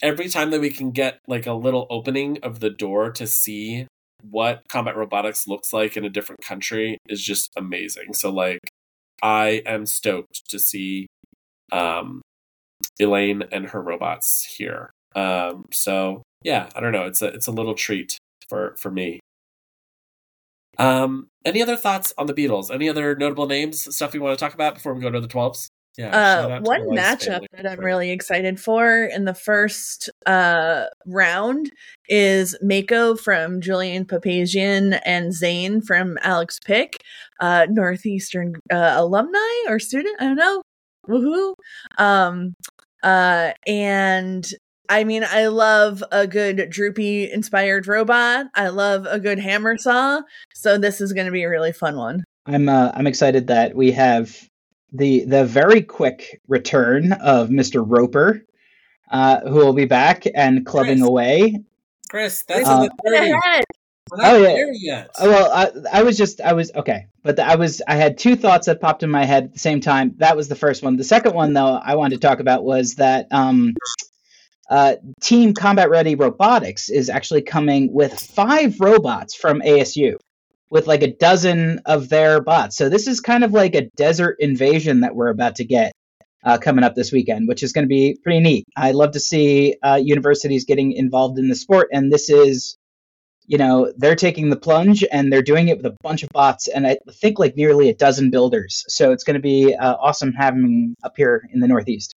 [0.02, 3.88] every time that we can get like a little opening of the door to see
[4.30, 8.14] what combat robotics looks like in a different country is just amazing.
[8.14, 8.60] So like
[9.22, 11.08] I am stoked to see
[11.72, 12.22] um
[13.00, 14.92] Elaine and her robots here.
[15.16, 18.18] Um so yeah, I don't know, it's a it's a little treat
[18.50, 19.20] for for me.
[20.78, 22.70] Um any other thoughts on the Beetles?
[22.72, 25.28] Any other notable names, stuff we want to talk about before we go to the
[25.28, 25.71] 12s?
[25.98, 26.16] Yeah.
[26.16, 31.72] Uh, one matchup that I'm really excited for in the first uh, round
[32.08, 37.04] is Mako from Julian Papazian and Zane from Alex Pick,
[37.42, 40.16] uh, Northeastern uh, alumni or student.
[40.22, 40.62] I don't know.
[41.10, 41.56] Woohoo.
[41.98, 42.56] Um,
[43.04, 44.50] uh, and
[44.88, 48.48] I mean, I love a good droopy inspired robot.
[48.56, 50.22] I love a good hammer saw.
[50.54, 52.24] So this is going to be a really fun one.
[52.46, 54.50] I'm uh, I'm excited that we have
[54.92, 57.84] the the very quick return of Mr.
[57.86, 58.44] Roper,
[59.12, 61.08] uh, who will be back and clubbing Chris.
[61.08, 61.64] away.
[62.10, 63.64] Chris, that's Uh, in the 30s.
[64.12, 64.48] We're not Oh, yeah.
[64.48, 65.10] there yet.
[65.20, 68.36] Oh, well, I, I was just I was okay, but I was I had two
[68.36, 70.16] thoughts that popped in my head at the same time.
[70.18, 70.98] That was the first one.
[70.98, 73.74] The second one, though, I wanted to talk about was that um,
[74.70, 80.16] uh, Team Combat Ready Robotics is actually coming with five robots from ASU,
[80.72, 82.76] with like a dozen of their bots.
[82.78, 85.92] So this is kind of like a desert invasion that we're about to get.
[86.44, 88.66] Uh, coming up this weekend, which is going to be pretty neat.
[88.76, 92.78] I love to see uh, universities getting involved in the sport, and this is
[93.46, 96.68] you know they're taking the plunge and they're doing it with a bunch of bots
[96.68, 100.32] and i think like nearly a dozen builders so it's going to be uh, awesome
[100.32, 102.14] having up here in the northeast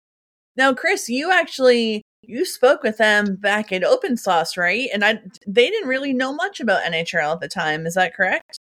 [0.57, 4.89] Now, Chris, you actually you spoke with them back at Open Sauce, right?
[4.93, 7.87] And I they didn't really know much about NHL at the time.
[7.87, 8.59] Is that correct?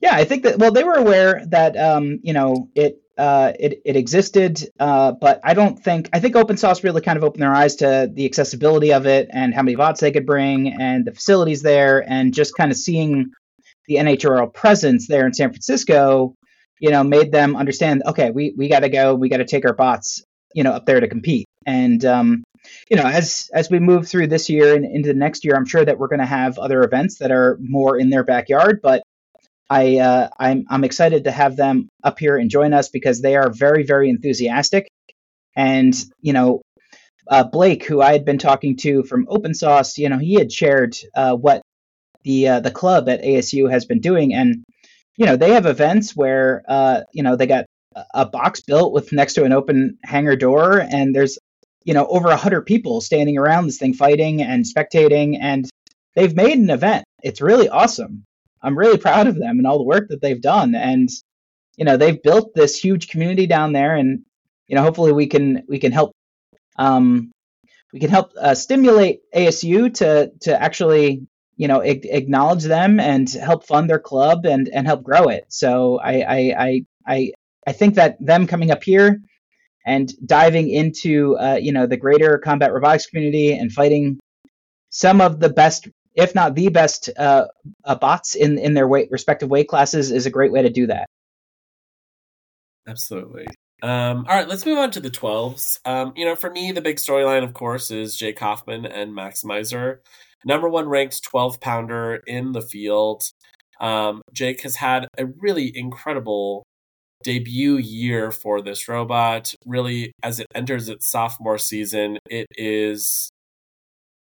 [0.00, 3.82] yeah i think that well they were aware that um, you know it uh, it,
[3.84, 7.42] it existed uh, but i don't think i think Open Sauce really kind of opened
[7.42, 11.04] their eyes to the accessibility of it and how many bots they could bring and
[11.04, 13.30] the facilities there and just kind of seeing
[13.88, 16.34] the nhrl presence there in san francisco
[16.78, 19.66] you know made them understand okay we, we got to go we got to take
[19.66, 20.22] our bots
[20.54, 22.42] you know up there to compete and um,
[22.90, 25.66] you know as as we move through this year and into the next year i'm
[25.66, 29.02] sure that we're going to have other events that are more in their backyard but
[29.70, 33.36] I uh, I'm I'm excited to have them up here and join us because they
[33.36, 34.88] are very very enthusiastic,
[35.56, 36.60] and you know,
[37.28, 40.50] uh, Blake, who I had been talking to from Open Sauce, you know, he had
[40.50, 41.62] shared uh, what
[42.24, 44.64] the uh, the club at ASU has been doing, and
[45.16, 47.66] you know, they have events where uh, you know they got
[48.12, 51.38] a- box built with next to an open hangar door, and there's
[51.84, 55.68] you know over a hundred people standing around this thing fighting and spectating, and
[56.14, 57.04] they've made an event.
[57.22, 58.24] It's really awesome.
[58.62, 60.74] I'm really proud of them and all the work that they've done.
[60.74, 61.08] And
[61.76, 64.20] you know, they've built this huge community down there, and
[64.68, 66.12] you know, hopefully we can we can help
[66.76, 67.32] um,
[67.92, 73.66] we can help uh, stimulate ASU to to actually you know acknowledge them and help
[73.66, 75.44] fund their club and and help grow it.
[75.48, 77.32] So I I I I,
[77.66, 79.22] I think that them coming up here
[79.86, 84.18] and diving into uh, you know the greater combat robotics community and fighting
[84.90, 87.46] some of the best if not the best uh,
[87.84, 90.86] uh, bots in in their weight, respective weight classes is a great way to do
[90.86, 91.06] that.
[92.86, 93.46] Absolutely.
[93.82, 95.78] Um, all right, let's move on to the 12s.
[95.86, 99.98] Um, you know, for me, the big storyline, of course, is Jake Hoffman and Maximizer.
[100.44, 103.22] Number one ranked 12 pounder in the field.
[103.80, 106.64] Um, Jake has had a really incredible
[107.22, 109.54] debut year for this robot.
[109.66, 113.30] Really, as it enters its sophomore season, it is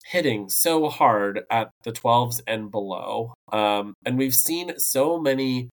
[0.05, 3.33] hitting so hard at the 12s and below.
[3.51, 5.69] Um, and we've seen so many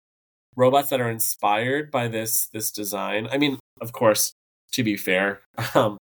[0.56, 3.28] robots that are inspired by this this design.
[3.32, 4.34] I mean, of course,
[4.74, 5.42] to be fair,
[5.76, 5.98] um,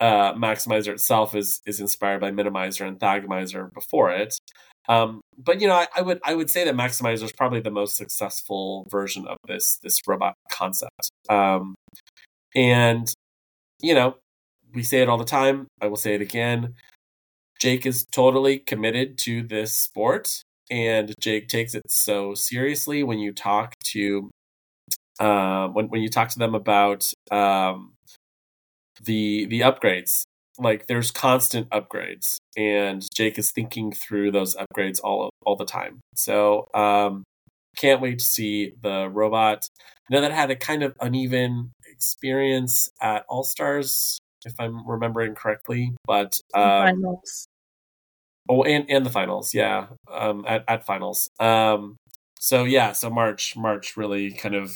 [0.00, 4.38] uh, Maximizer itself is is inspired by Minimizer and Thagomizer before it.
[4.88, 7.70] Um, but you know, I, I would I would say that Maximizer is probably the
[7.70, 11.10] most successful version of this this robot concept.
[11.28, 11.74] Um,
[12.54, 13.12] and
[13.80, 14.16] you know,
[14.74, 15.66] we say it all the time.
[15.80, 16.74] I will say it again.
[17.60, 23.02] Jake is totally committed to this sport, and Jake takes it so seriously.
[23.02, 24.30] When you talk to,
[25.18, 27.92] uh, when when you talk to them about um,
[29.02, 30.24] the the upgrades,
[30.58, 36.00] like there's constant upgrades, and Jake is thinking through those upgrades all all the time.
[36.14, 37.24] So, um,
[37.76, 39.68] can't wait to see the robot.
[40.10, 45.34] I know that had a kind of uneven experience at All Stars if I'm remembering
[45.34, 45.94] correctly.
[46.06, 47.48] But um, Finals.
[48.48, 51.28] oh, and and the finals, yeah, um, at at finals.
[51.38, 51.96] Um,
[52.38, 54.72] so yeah, so March March really kind of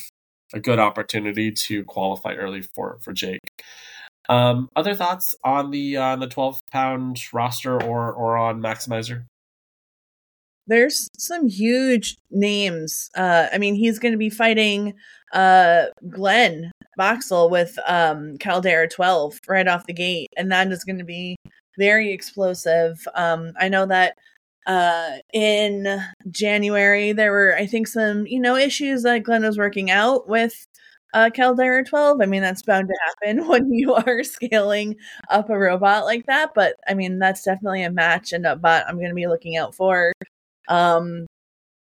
[0.52, 3.40] a good opportunity to qualify early for for Jake.
[4.30, 9.24] Um, other thoughts on the on the twelve pound roster or or on Maximizer?
[10.68, 13.10] There's some huge names.
[13.16, 14.94] Uh, I mean, he's going to be fighting
[15.32, 20.98] uh, Glenn Boxel with um, Caldera 12 right off the gate, and that is going
[20.98, 21.34] to be
[21.76, 23.00] very explosive.
[23.16, 24.14] Um, I know that
[24.68, 29.90] uh, in January there were, I think, some you know issues that Glenn was working
[29.90, 30.54] out with
[31.12, 32.20] uh, Caldera 12.
[32.20, 34.96] I mean, that's bound to happen when you are scaling
[35.28, 36.52] up a robot like that.
[36.54, 39.56] But I mean, that's definitely a match and a bot I'm going to be looking
[39.56, 40.12] out for.
[40.68, 41.26] Um,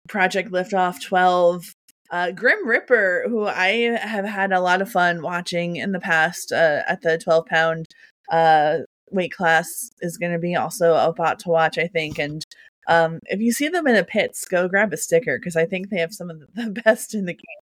[0.09, 1.75] Project Liftoff 12.
[2.12, 6.51] Uh, Grim Ripper, who I have had a lot of fun watching in the past
[6.51, 7.87] uh, at the 12 pound
[8.33, 8.79] uh,
[9.12, 12.18] weight class, is going to be also a bot to watch, I think.
[12.18, 12.44] And
[12.88, 15.88] um, if you see them in a pits, go grab a sticker because I think
[15.88, 17.69] they have some of the best in the game.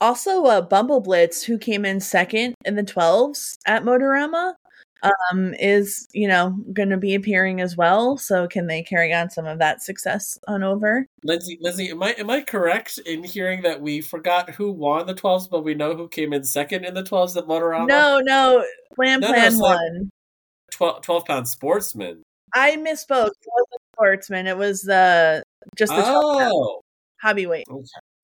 [0.00, 4.54] Also, uh, Bumble Blitz, who came in second in the 12s at Motorama,
[5.02, 8.18] um, is you know going to be appearing as well.
[8.18, 11.06] So can they carry on some of that success on over?
[11.24, 15.14] Lindsay, Lindsay, am I am I correct in hearing that we forgot who won the
[15.14, 17.88] twelves, but we know who came in second in the twelves at Motorama?
[17.88, 20.10] No, no, Plan No, no, Plan like- won.
[20.72, 22.22] 12, 12 pound sportsman.
[22.54, 23.26] I misspoke.
[23.28, 24.46] It wasn't sportsman.
[24.46, 25.42] It was the
[25.76, 26.80] just the 12 pound Oh,
[27.20, 27.66] hobby weight.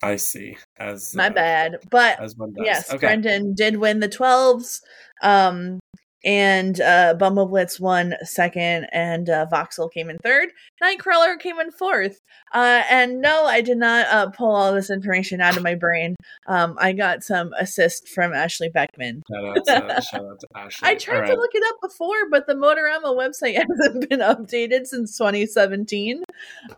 [0.03, 0.57] I see.
[0.79, 2.99] As My uh, bad, but As yes, okay.
[2.99, 4.81] Brendan did win the 12s.
[5.23, 5.81] Um,
[6.27, 10.49] and uh, Bumble Blitz won second, and uh, Voxel came in third.
[10.83, 12.21] Nightcrawler came in fourth.
[12.53, 16.17] Uh, and no, I did not uh, pull all this information out of my brain.
[16.49, 19.23] Um, I got some assist from Ashley Beckman.
[19.33, 20.89] Shout out to, shout out to Ashley.
[20.89, 24.87] I tried All to look it up before, but the Motorama website hasn't been updated
[24.87, 26.25] since 2017.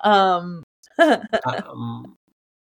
[0.02, 0.62] Um,
[0.98, 2.17] um,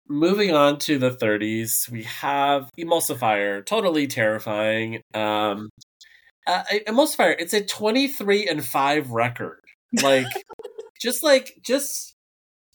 [0.08, 5.02] moving on to the 30s, we have Emulsifier, totally terrifying.
[5.14, 5.70] Um,
[6.46, 9.60] uh, Emulsifier, it's a 23 and 5 record.
[10.02, 10.26] Like,
[11.00, 12.14] just like, just,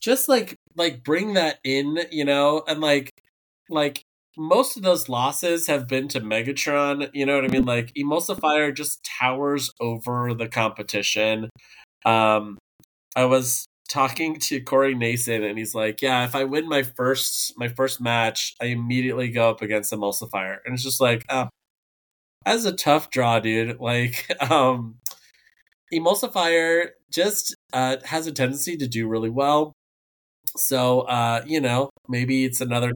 [0.01, 3.11] just like, like bring that in, you know, and like,
[3.69, 4.03] like,
[4.37, 7.65] most of those losses have been to Megatron, you know what I mean?
[7.65, 11.49] Like, Emulsifier just towers over the competition.
[12.05, 12.57] Um,
[13.15, 17.57] I was talking to Corey Nason, and he's like, "Yeah, if I win my first
[17.57, 21.25] my first match, I immediately go up against Emulsifier." And it's just like,
[22.45, 23.79] that's a tough draw, dude.
[23.79, 24.95] Like, um,
[25.93, 29.73] Emulsifier just uh, has a tendency to do really well.
[30.57, 32.91] So, uh, you know, maybe it's another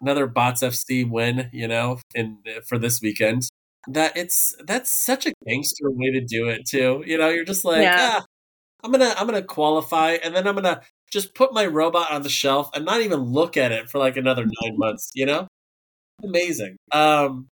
[0.00, 3.42] another Bots FC win, you know, in for this weekend.
[3.88, 7.02] That it's that's such a gangster way to do it too.
[7.06, 8.20] You know, you're just like, Yeah.
[8.20, 8.24] ah,
[8.84, 12.28] I'm gonna I'm gonna qualify, and then I'm gonna just put my robot on the
[12.28, 15.10] shelf and not even look at it for like another nine months.
[15.14, 15.48] You know,
[16.22, 16.76] amazing.
[16.92, 17.48] Um,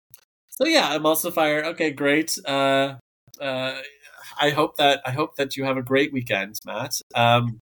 [0.50, 1.64] so yeah, Emulsifier.
[1.66, 2.38] Okay, great.
[2.46, 2.96] Uh,
[3.40, 3.76] uh,
[4.42, 6.96] I hope that I hope that you have a great weekend, Matt.
[7.14, 7.60] Um,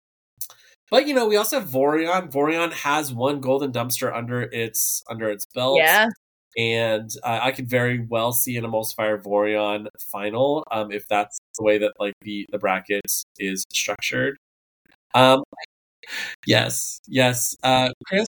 [0.91, 2.31] but you know, we also have Vorion.
[2.31, 6.09] Vorion has one golden dumpster under its under its belt yeah,
[6.57, 11.63] and uh, I could very well see an Emulsifier Vorion final um, if that's the
[11.63, 13.01] way that like the the bracket
[13.39, 14.37] is structured.
[15.15, 15.43] Um,
[16.45, 17.55] yes, yes.
[17.63, 18.27] Uh, Chris,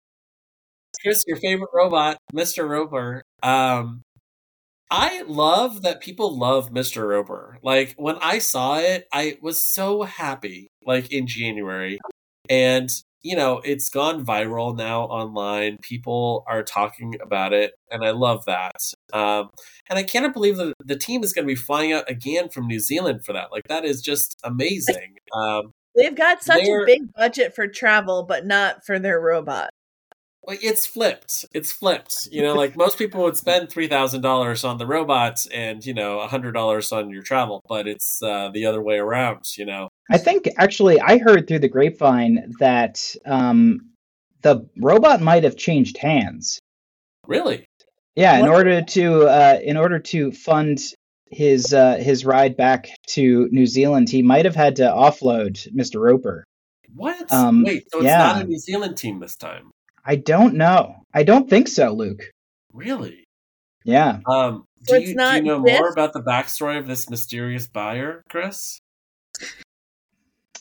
[1.02, 3.24] Chris, your favorite robot, Mister Roper.
[3.44, 4.04] Um,
[4.90, 7.58] I love that people love Mister Roper.
[7.64, 10.70] Like when I saw it, I was so happy.
[10.86, 12.00] Like in January,
[12.50, 12.90] and
[13.28, 15.78] you know it's gone viral now online.
[15.82, 18.82] People are talking about it and i love that.
[19.14, 19.50] Um,
[19.90, 22.68] and i cannot believe that the team is going to be flying out again from
[22.68, 23.52] new zealand for that.
[23.52, 25.16] Like that is just amazing.
[25.36, 29.70] Um, they've got such a big budget for travel, but not for their robot.
[30.48, 34.88] Like, it's flipped it's flipped you know like most people would spend $3000 on the
[34.88, 38.98] robots and you know a $100 on your travel but it's uh, the other way
[38.98, 43.92] around you know I think actually I heard through the grapevine that um,
[44.42, 46.60] the robot might have changed hands.
[47.28, 47.66] really
[48.16, 50.80] Yeah, in order to uh, in order to fund
[51.30, 56.00] his uh, his ride back to New Zealand, he might have had to offload Mr.
[56.00, 56.46] Roper.
[56.96, 58.18] what Um, wait so it's yeah.
[58.20, 59.72] not a new zealand team this time
[60.08, 60.96] I don't know.
[61.14, 62.22] I don't think so, Luke.
[62.74, 63.26] really
[63.84, 64.20] Yeah.
[64.26, 65.80] Um, do, it's you, do you know this?
[65.80, 68.80] more about the backstory of this mysterious buyer, Chris?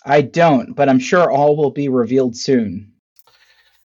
[0.05, 2.93] I don't, but I'm sure all will be revealed soon.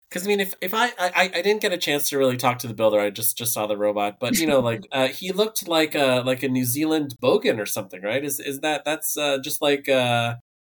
[0.09, 2.59] Because I mean, if if I, I I didn't get a chance to really talk
[2.59, 5.31] to the builder, I just just saw the robot, but you know, like uh, he
[5.31, 8.23] looked like a like a New Zealand bogan or something, right?
[8.23, 10.35] Is is that that's uh, just like uh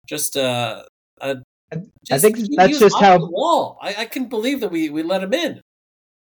[0.09, 0.83] just uh
[1.21, 1.37] a
[2.11, 3.79] I think he- he that's just off how- the wall.
[3.81, 5.61] I I couldn't believe that we we let him in.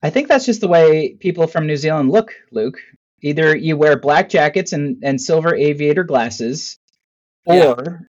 [0.01, 2.77] I think that's just the way people from New Zealand look, Luke.
[3.21, 6.77] Either you wear black jackets and, and silver aviator glasses,
[7.47, 7.67] Yeah.
[7.71, 8.07] or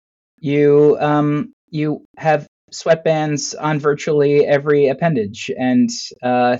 [0.40, 5.88] you um, you have sweatbands on virtually every appendage and
[6.22, 6.56] uh,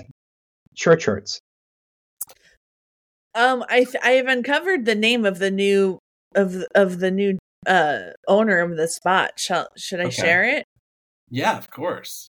[0.75, 1.39] short shorts.
[3.35, 5.99] Um, I th- I have uncovered the name of the new
[6.35, 7.37] of of the new
[7.67, 9.39] uh owner of the spot.
[9.39, 10.11] Shall should I Okay.
[10.15, 10.65] share it?
[11.29, 12.27] Yeah, of course.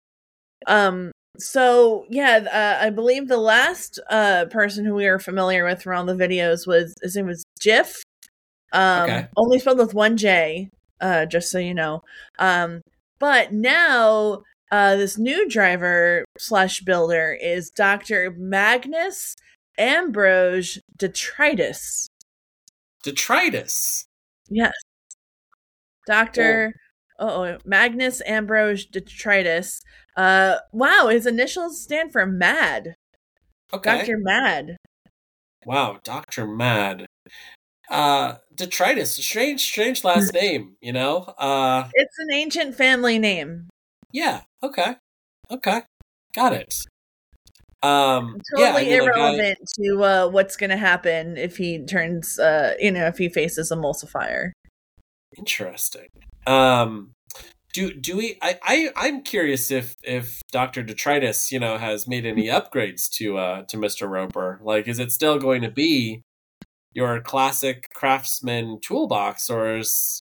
[0.66, 1.12] Um.
[1.38, 5.96] So yeah, uh, I believe the last uh person who we were familiar with from
[5.96, 8.02] all the videos was his name was Jiff.
[8.72, 9.26] Um, Okay.
[9.36, 10.68] only spelled with one J.
[11.00, 12.02] Uh, just so you know.
[12.38, 12.82] Um,
[13.20, 19.36] but now uh this new driver slash builder is Doctor Magnus
[19.78, 22.08] Ambrose Detritus.
[23.04, 24.06] Detritus.
[24.48, 24.72] Yes.
[26.08, 26.72] Doctor
[27.18, 29.80] oh Magnus Ambrose Detritus.
[30.16, 32.94] Uh wow, his initials stand for Mad.
[33.72, 33.98] Okay.
[33.98, 34.16] Dr.
[34.18, 34.76] Mad.
[35.66, 37.06] Wow, Doctor Mad.
[37.90, 39.14] Uh, detritus.
[39.16, 40.76] Strange, strange last name.
[40.80, 41.18] You know.
[41.38, 43.68] Uh, It's an ancient family name.
[44.12, 44.42] yeah.
[44.62, 44.96] Okay.
[45.50, 45.82] Okay.
[46.34, 46.74] Got it.
[47.82, 48.38] Um.
[48.56, 53.06] yeah, Totally I- irrelevant to uh what's gonna happen if he turns uh you know,
[53.06, 54.50] if he faces emulsifier.
[55.38, 56.08] Interesting.
[56.46, 57.12] Um,
[57.72, 58.38] do do we?
[58.42, 63.38] I I I'm curious if if Doctor Detritus, you know, has made any upgrades to
[63.38, 64.58] uh to Mister Roper.
[64.62, 66.22] Like, is it still going to be
[66.92, 70.20] your classic craftsman toolbox, or is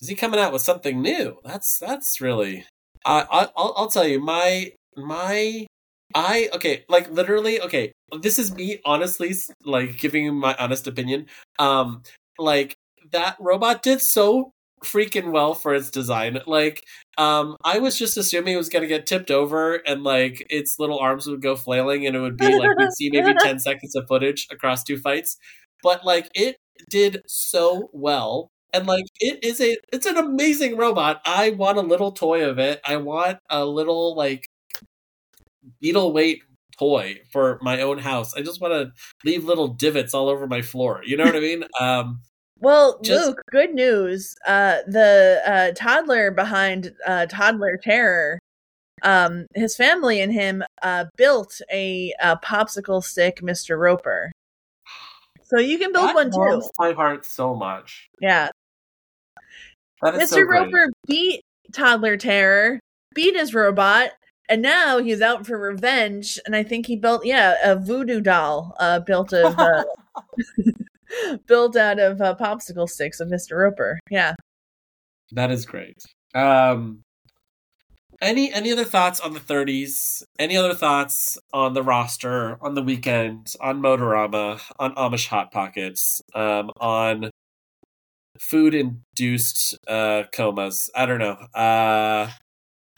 [0.00, 1.38] is he coming out with something new?
[1.44, 2.66] That's that's really.
[3.06, 5.66] I I I'll, I'll tell you my my.
[6.14, 7.92] I okay, like literally okay.
[8.20, 9.32] This is me honestly
[9.64, 11.26] like giving my honest opinion.
[11.58, 12.02] Um,
[12.38, 12.74] like
[13.10, 14.52] that robot did so
[14.84, 16.40] freaking well for its design.
[16.46, 16.84] Like,
[17.18, 20.98] um, I was just assuming it was gonna get tipped over and like its little
[20.98, 24.06] arms would go flailing and it would be like we'd see maybe ten seconds of
[24.08, 25.36] footage across two fights.
[25.82, 26.56] But like it
[26.90, 28.50] did so well.
[28.74, 31.20] And like it is a it's an amazing robot.
[31.26, 32.80] I want a little toy of it.
[32.84, 34.48] I want a little like
[35.80, 36.42] beetle weight
[36.78, 38.34] toy for my own house.
[38.34, 38.92] I just want to
[39.24, 41.02] leave little divots all over my floor.
[41.04, 41.64] You know what I mean?
[41.80, 42.20] Um
[42.62, 44.34] Well, Just- Luke, good news.
[44.46, 48.38] Uh the uh toddler behind uh Toddler Terror
[49.02, 53.76] um his family and him uh built a, uh popsicle stick Mr.
[53.78, 54.30] Roper.
[55.42, 56.62] So you can build one too.
[56.78, 58.08] my heart so much.
[58.20, 58.48] Yeah.
[60.02, 60.26] Mr.
[60.26, 60.60] so great.
[60.72, 61.42] Roper beat
[61.72, 62.80] Toddler Terror,
[63.14, 64.10] beat his robot,
[64.48, 66.38] and now he's out for revenge.
[66.46, 69.84] And I think he built, yeah, a voodoo doll, uh, built of, uh,
[71.46, 73.56] built out of uh, popsicle sticks of Mr.
[73.58, 73.98] Roper.
[74.10, 74.34] Yeah.
[75.32, 76.02] That is great.
[76.34, 77.02] Um,
[78.20, 80.22] any any other thoughts on the 30s?
[80.38, 86.22] Any other thoughts on the roster, on the weekend, on Motorama, on Amish Hot Pockets,
[86.34, 87.30] um, on
[88.38, 90.88] food induced uh, comas?
[90.94, 91.32] I don't know.
[91.54, 92.30] Uh,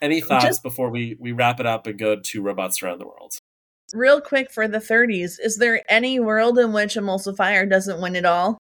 [0.02, 3.06] any thoughts Just- before we we wrap it up and go to robots around the
[3.06, 3.32] world?
[3.92, 8.24] Real quick for the 30s, is there any world in which Emulsifier doesn't win it
[8.24, 8.58] all?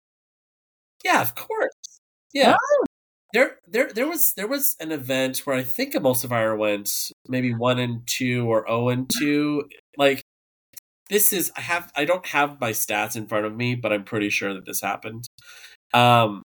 [1.04, 2.00] Yeah, of course.
[2.34, 2.56] Yeah.
[3.34, 7.80] There there there was there was an event where I think Emulsifier went maybe one
[7.80, 9.70] and two or oh and two.
[9.98, 10.22] Like
[11.10, 14.04] this is I have I don't have my stats in front of me, but I'm
[14.04, 15.28] pretty sure that this happened.
[15.94, 16.44] Um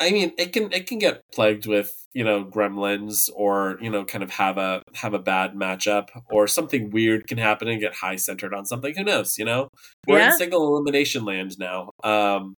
[0.00, 4.04] I mean it can it can get plagued with, you know, gremlins or, you know,
[4.04, 7.94] kind of have a have a bad matchup or something weird can happen and get
[7.94, 8.94] high centered on something.
[8.96, 9.68] Who knows, you know?
[10.06, 10.32] We're Yeah.
[10.32, 11.90] in single elimination land now.
[12.04, 12.54] Um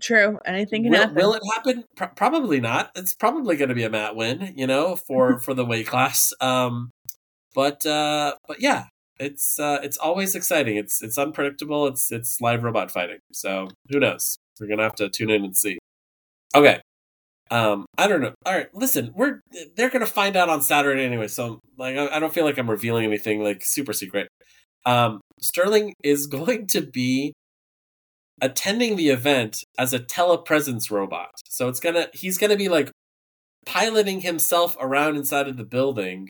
[0.00, 0.38] True.
[0.46, 1.14] Anything can will, happen.
[1.14, 1.84] will it happen?
[1.96, 2.90] Pro- probably not.
[2.94, 6.32] It's probably going to be a mat win, you know, for for the weight class.
[6.40, 6.90] Um,
[7.54, 8.84] but uh, but yeah,
[9.18, 10.76] it's uh, it's always exciting.
[10.78, 11.86] It's it's unpredictable.
[11.86, 13.18] It's it's live robot fighting.
[13.32, 14.38] So who knows?
[14.58, 15.78] We're gonna have to tune in and see.
[16.54, 16.80] Okay.
[17.50, 18.32] Um, I don't know.
[18.46, 19.40] All right, listen, we're
[19.76, 21.26] they're gonna find out on Saturday anyway.
[21.28, 24.28] So like, I, I don't feel like I'm revealing anything like super secret.
[24.86, 27.32] Um, Sterling is going to be
[28.40, 31.30] attending the event as a telepresence robot.
[31.48, 32.90] So it's gonna he's gonna be like
[33.66, 36.28] piloting himself around inside of the building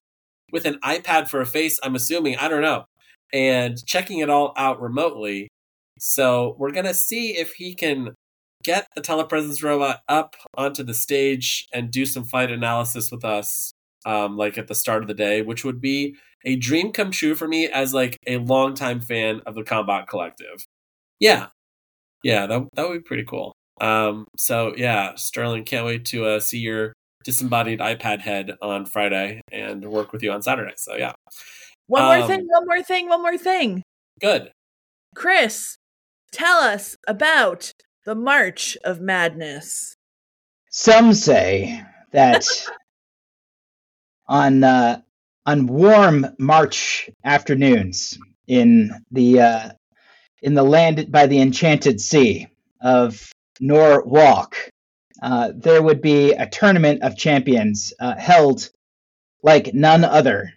[0.52, 2.84] with an iPad for a face, I'm assuming, I don't know,
[3.32, 5.48] and checking it all out remotely.
[5.98, 8.14] So we're gonna see if he can
[8.62, 13.72] get the telepresence robot up onto the stage and do some fight analysis with us,
[14.04, 17.34] um, like at the start of the day, which would be a dream come true
[17.34, 20.64] for me as like a longtime fan of the Combat Collective.
[21.18, 21.48] Yeah,
[22.22, 23.52] yeah, that that would be pretty cool.
[23.80, 26.92] Um, so yeah, Sterling, can't wait to uh, see your
[27.24, 30.72] disembodied iPad head on Friday and work with you on Saturday.
[30.76, 31.12] So yeah,
[31.86, 33.82] One more Um, thing, one more thing, one more thing.
[34.20, 34.52] Good.
[35.14, 35.76] Chris,
[36.32, 37.72] tell us about
[38.10, 39.94] the March of Madness.
[40.68, 41.80] Some say
[42.10, 42.44] that
[44.26, 45.00] on uh,
[45.46, 49.70] on warm March afternoons in the uh,
[50.42, 52.48] in the land by the enchanted sea
[52.80, 53.30] of
[53.60, 54.56] Norwalk,
[55.22, 58.70] uh, there would be a tournament of champions uh, held
[59.44, 60.54] like none other,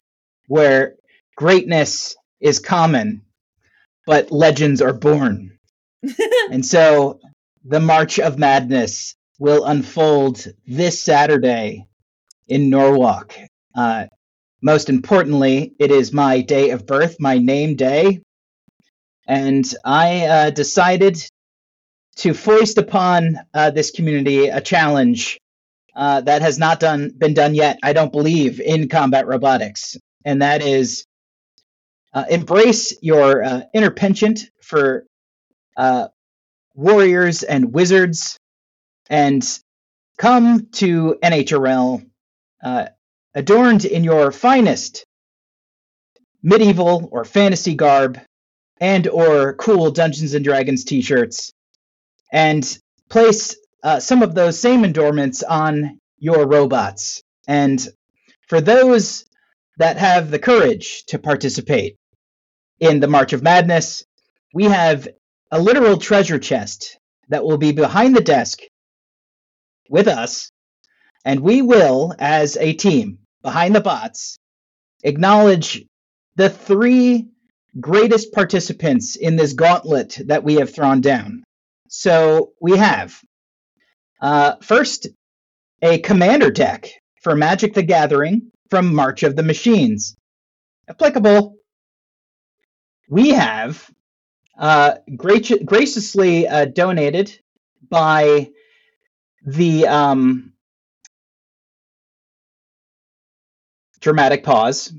[0.47, 0.95] where
[1.35, 3.21] greatness is common,
[4.07, 5.59] but legends are born.
[6.51, 7.19] and so
[7.63, 11.87] the March of Madness will unfold this Saturday
[12.47, 13.33] in Norwalk.
[13.75, 14.05] Uh,
[14.61, 18.21] most importantly, it is my day of birth, my name day,
[19.27, 21.17] and I uh, decided
[22.17, 25.39] to foist upon uh, this community a challenge
[25.95, 27.79] uh, that has not done been done yet.
[27.83, 31.05] I don't believe in combat robotics, and that is
[32.13, 35.05] uh, embrace your uh, inner penchant for
[35.77, 36.07] uh,
[36.75, 38.37] warriors and wizards,
[39.09, 39.43] and
[40.17, 42.05] come to NHRL
[42.63, 42.87] uh,
[43.35, 45.05] adorned in your finest
[46.41, 48.19] medieval or fantasy garb
[48.79, 51.51] and or cool Dungeons and Dragons t-shirts
[52.31, 52.77] and
[53.09, 57.21] place uh, some of those same endorments on your robots.
[57.47, 57.85] And
[58.47, 59.25] for those
[59.77, 61.95] that have the courage to participate
[62.79, 64.03] in the March of Madness,
[64.53, 65.07] we have
[65.53, 66.97] a literal treasure chest
[67.29, 68.61] that will be behind the desk
[69.87, 70.49] with us,
[71.25, 74.39] and we will, as a team behind the bots,
[75.03, 75.85] acknowledge
[76.37, 77.27] the three
[77.79, 81.43] greatest participants in this gauntlet that we have thrown down.
[81.87, 83.15] So we have
[84.19, 85.07] uh, first
[85.83, 86.89] a commander deck
[87.21, 90.15] for Magic the Gathering from March of the Machines.
[90.89, 91.57] Applicable.
[93.07, 93.87] We have
[94.57, 97.39] uh, graci- graciously uh, donated
[97.89, 98.49] by
[99.45, 100.53] the um,
[103.99, 104.93] dramatic pause.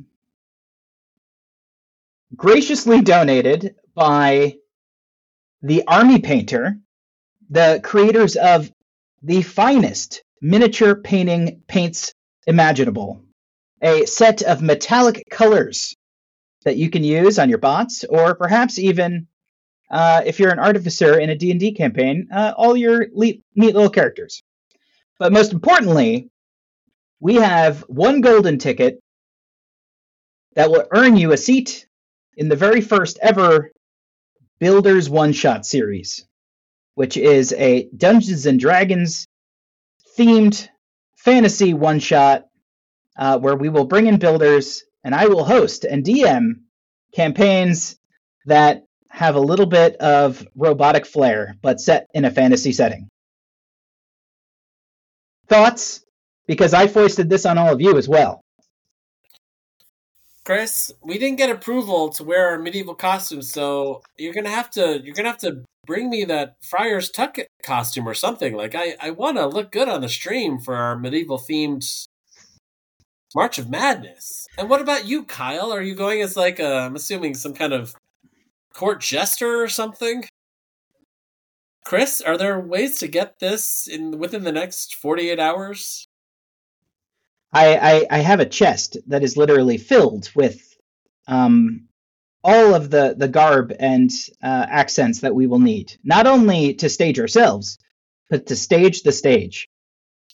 [2.37, 4.57] Graciously donated by
[5.63, 6.79] the Army Painter,
[7.49, 8.71] the creators of
[9.23, 12.13] the finest miniature painting paints
[12.47, 13.23] imaginable.
[13.81, 15.95] A set of metallic colors
[16.65, 19.27] that you can use on your bots, or perhaps even
[19.91, 23.91] uh, if you're an artificer in a D&D campaign, uh, all your le- neat little
[23.91, 24.43] characters.
[25.19, 26.31] But most importantly,
[27.21, 29.01] we have one golden ticket
[30.55, 31.87] that will earn you a seat
[32.37, 33.71] in the very first ever
[34.59, 36.27] Builders One Shot series,
[36.95, 39.27] which is a Dungeons and Dragons
[40.17, 40.69] themed
[41.17, 42.45] fantasy one shot
[43.19, 46.61] uh, where we will bring in builders and I will host and DM
[47.15, 47.97] campaigns
[48.47, 48.85] that
[49.15, 53.09] have a little bit of robotic flair, but set in a fantasy setting.
[55.47, 56.05] Thoughts?
[56.49, 58.41] Because I foisted this on all of you as well.
[60.45, 65.01] Chris, we didn't get approval to wear our medieval costumes, so you're gonna have to
[65.03, 68.55] you're gonna have to bring me that Friar's Tuck costume or something.
[68.55, 72.07] Like I, I wanna look good on the stream for our medieval themed
[73.35, 74.47] March of Madness.
[74.59, 75.73] And what about you, Kyle?
[75.73, 77.95] Are you going as like a, I'm assuming some kind of
[78.75, 80.25] court jester or something?
[81.85, 86.07] Chris, are there ways to get this in within the next 48 hours?
[87.53, 90.77] I, I, I have a chest that is literally filled with
[91.29, 91.89] um,
[92.43, 94.11] all of the, the garb and
[94.43, 97.79] uh, accents that we will need, not only to stage ourselves,
[98.29, 99.69] but to stage the stage.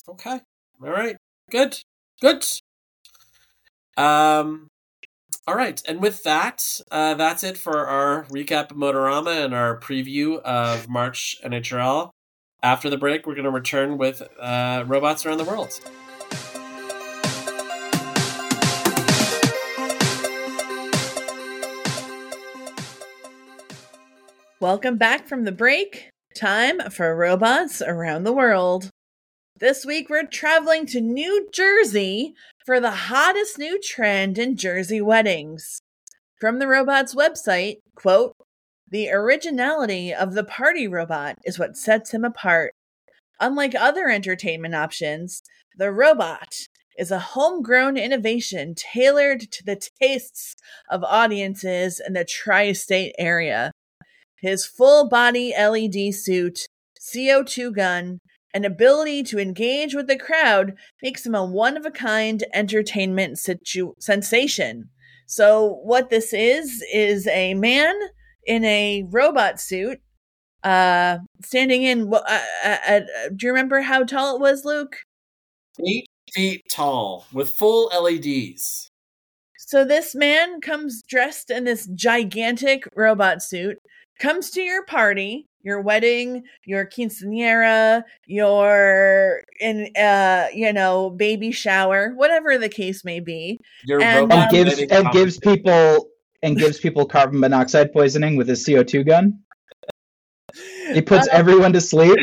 [0.09, 0.41] Okay.
[0.83, 1.17] All right.
[1.51, 1.79] Good.
[2.21, 2.45] Good.
[3.97, 4.69] Um
[5.47, 9.81] all right, and with that, uh, that's it for our recap of Motorama and our
[9.81, 12.11] preview of March NHRL.
[12.63, 15.81] After the break, we're going to return with uh, robots around the world.
[24.61, 26.11] Welcome back from the break.
[26.37, 28.91] Time for robots around the world.
[29.61, 32.33] This week we're traveling to New Jersey
[32.65, 35.83] for the hottest new trend in Jersey weddings.
[36.41, 38.35] From the robot's website, quote,
[38.91, 42.73] the originality of the party robot is what sets him apart.
[43.39, 45.43] Unlike other entertainment options,
[45.77, 46.55] the robot
[46.97, 50.57] is a homegrown innovation tailored to the tastes
[50.89, 53.73] of audiences in the tri state area.
[54.41, 56.61] His full body LED suit,
[56.99, 58.21] CO2 gun,
[58.53, 63.39] and ability to engage with the crowd makes him a one of a kind entertainment
[63.39, 64.89] situ- sensation.
[65.27, 67.95] So what this is is a man
[68.45, 70.01] in a robot suit,
[70.65, 72.13] uh, standing in.
[72.13, 73.01] Uh, uh, uh,
[73.37, 74.97] do you remember how tall it was, Luke?
[75.87, 78.91] Eight feet tall with full LEDs.
[79.59, 83.79] So this man comes dressed in this gigantic robot suit,
[84.19, 92.13] comes to your party, your wedding, your quinceanera, your in uh you know baby shower,
[92.17, 96.09] whatever the case may be, Your And, robot and gives and gives people
[96.43, 99.41] and gives people carbon monoxide poisoning with his CO2 gun.
[100.93, 102.19] He puts Uh, everyone to sleep.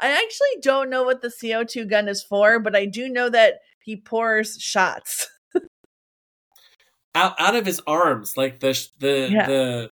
[0.00, 3.60] I actually don't know what the CO2 gun is for, but I do know that
[3.84, 5.28] he pours shots.
[7.14, 9.46] out out of his arms, like the sh- the Yeah.
[9.46, 9.90] the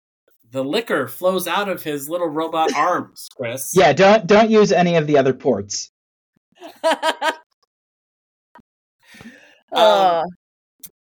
[0.50, 3.72] the liquor flows out of his little robot arms, Chris.
[3.76, 5.90] Yeah, don't don't use any of the other ports.
[9.72, 10.24] uh,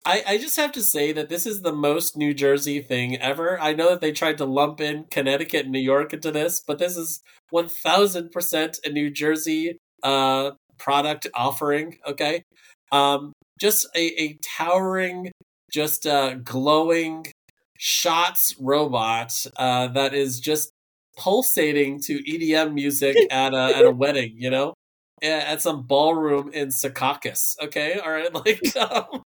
[0.05, 3.59] I, I just have to say that this is the most New Jersey thing ever.
[3.59, 6.79] I know that they tried to lump in Connecticut and New York into this, but
[6.79, 11.97] this is one thousand percent a New Jersey uh product offering.
[12.07, 12.43] Okay,
[12.91, 15.31] um, just a, a towering,
[15.71, 17.25] just uh glowing
[17.78, 20.71] shots robot uh that is just
[21.17, 24.34] pulsating to EDM music at a at a wedding.
[24.38, 24.73] You know,
[25.21, 27.55] at some ballroom in Secaucus.
[27.61, 28.75] Okay, all right, like.
[28.78, 29.23] Um,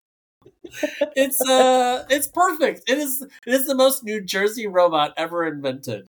[1.14, 2.82] it's uh it's perfect.
[2.88, 6.07] It is it is the most New Jersey robot ever invented.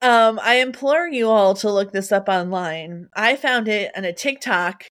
[0.00, 3.08] Um, I implore you all to look this up online.
[3.16, 4.84] I found it on a TikTok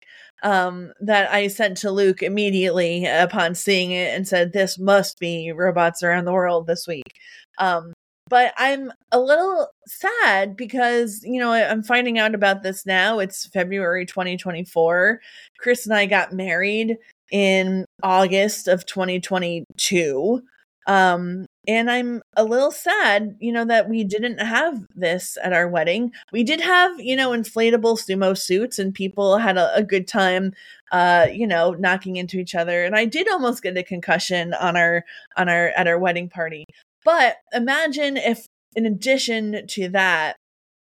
[0.44, 5.52] um, that I sent to Luke immediately upon seeing it and said, This must be
[5.52, 7.14] robots around the world this week.
[7.58, 7.94] Um,
[8.30, 13.20] but I'm a little sad because, you know, I'm finding out about this now.
[13.20, 15.22] It's February 2024.
[15.60, 16.98] Chris and I got married
[17.32, 20.42] in August of 2022.
[20.88, 25.68] Um, and I'm a little sad, you know, that we didn't have this at our
[25.68, 26.14] wedding.
[26.32, 30.54] We did have, you know, inflatable sumo suits and people had a, a good time
[30.92, 32.84] uh, you know, knocking into each other.
[32.86, 35.04] And I did almost get a concussion on our
[35.36, 36.66] on our at our wedding party.
[37.04, 40.38] But imagine if in addition to that,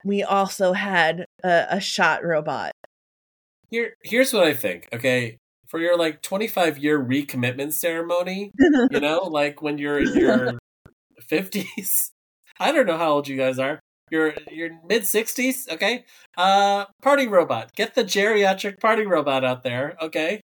[0.04, 2.72] we also had a, a shot robot.
[3.70, 5.38] Here here's what I think, okay?
[5.68, 8.52] For your like 25 year recommitment ceremony,
[8.92, 10.54] you know, like when you're in your
[11.22, 12.12] 50s.
[12.60, 13.80] I don't know how old you guys are.
[14.12, 16.06] You're you're mid 60s, okay?
[16.38, 17.74] Uh party robot.
[17.76, 20.42] Get the geriatric party robot out there, okay?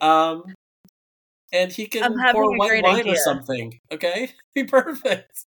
[0.00, 0.42] Um
[1.52, 3.12] and he can pour white wine idea.
[3.12, 4.32] or something, okay?
[4.54, 5.44] Be perfect.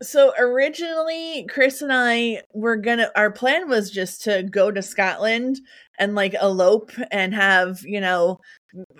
[0.00, 3.10] So originally, Chris and I were gonna.
[3.14, 5.60] Our plan was just to go to Scotland
[6.02, 8.40] and like elope and have you know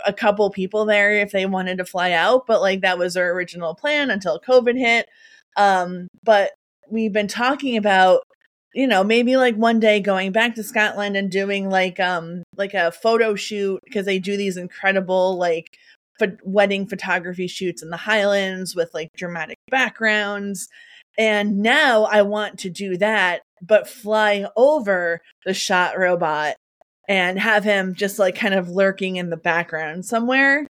[0.07, 2.47] a couple people there if they wanted to fly out.
[2.47, 5.09] But like that was our original plan until COVID hit.
[5.57, 6.53] Um, but
[6.89, 8.23] we've been talking about
[8.75, 12.75] you know maybe like one day going back to Scotland and doing like um like
[12.75, 15.77] a photo shoot because they do these incredible like
[16.21, 20.69] ph- wedding photography shoots in the Highlands with like dramatic backgrounds.
[21.19, 26.57] And now I want to do that, but fly over the shot robot
[27.09, 30.67] and have him just like kind of lurking in the background somewhere.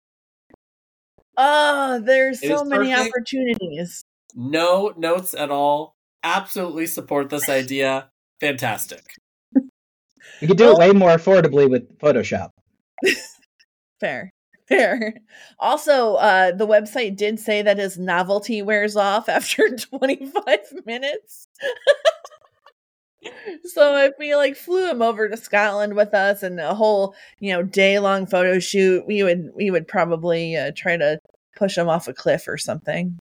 [1.36, 3.08] Oh, there's It so many perfect.
[3.14, 4.02] opportunities.
[4.34, 5.94] No notes at all.
[6.22, 8.10] Absolutely support this idea.
[8.40, 9.02] Fantastic.
[10.40, 12.50] You could do it way more affordably with Photoshop.
[14.00, 14.30] Fair.
[14.68, 15.14] Fair.
[15.58, 21.46] Also, uh, the website did say that his novelty wears off after 25 minutes.
[23.64, 27.52] so if we like flew him over to Scotland with us and a whole, you
[27.52, 31.18] know, day long photo shoot, we would we would probably uh, try to
[31.56, 33.18] push him off a cliff or something.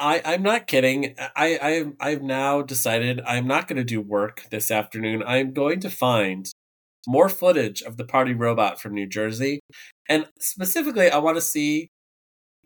[0.00, 1.14] I, I'm not kidding.
[1.18, 1.58] I,
[2.00, 5.22] I I've now decided I'm not going to do work this afternoon.
[5.26, 6.50] I'm going to find
[7.06, 9.60] more footage of the party robot from New Jersey,
[10.08, 11.90] and specifically, I want to see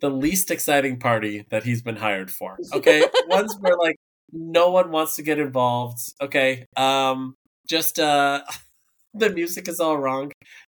[0.01, 2.59] the least exciting party that he's been hired for.
[2.73, 3.97] Okay, ones where like
[4.33, 5.99] no one wants to get involved.
[6.21, 7.35] Okay, um,
[7.69, 8.43] just uh,
[9.15, 10.33] the music is all wrong.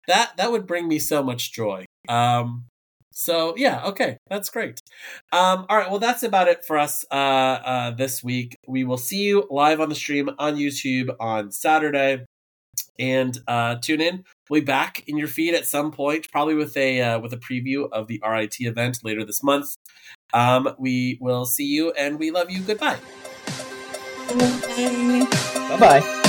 [0.09, 1.85] That that would bring me so much joy.
[2.09, 2.65] Um,
[3.13, 4.81] so yeah, okay, that's great.
[5.33, 8.57] Um, all right, well, that's about it for us uh, uh, this week.
[8.67, 12.25] We will see you live on the stream on YouTube on Saturday,
[12.99, 14.25] and uh, tune in.
[14.49, 17.39] We'll be back in your feed at some point, probably with a uh, with a
[17.39, 19.75] preview of the RIT event later this month.
[20.33, 22.61] Um, we will see you, and we love you.
[22.63, 22.99] Goodbye.
[24.39, 26.22] Bye bye.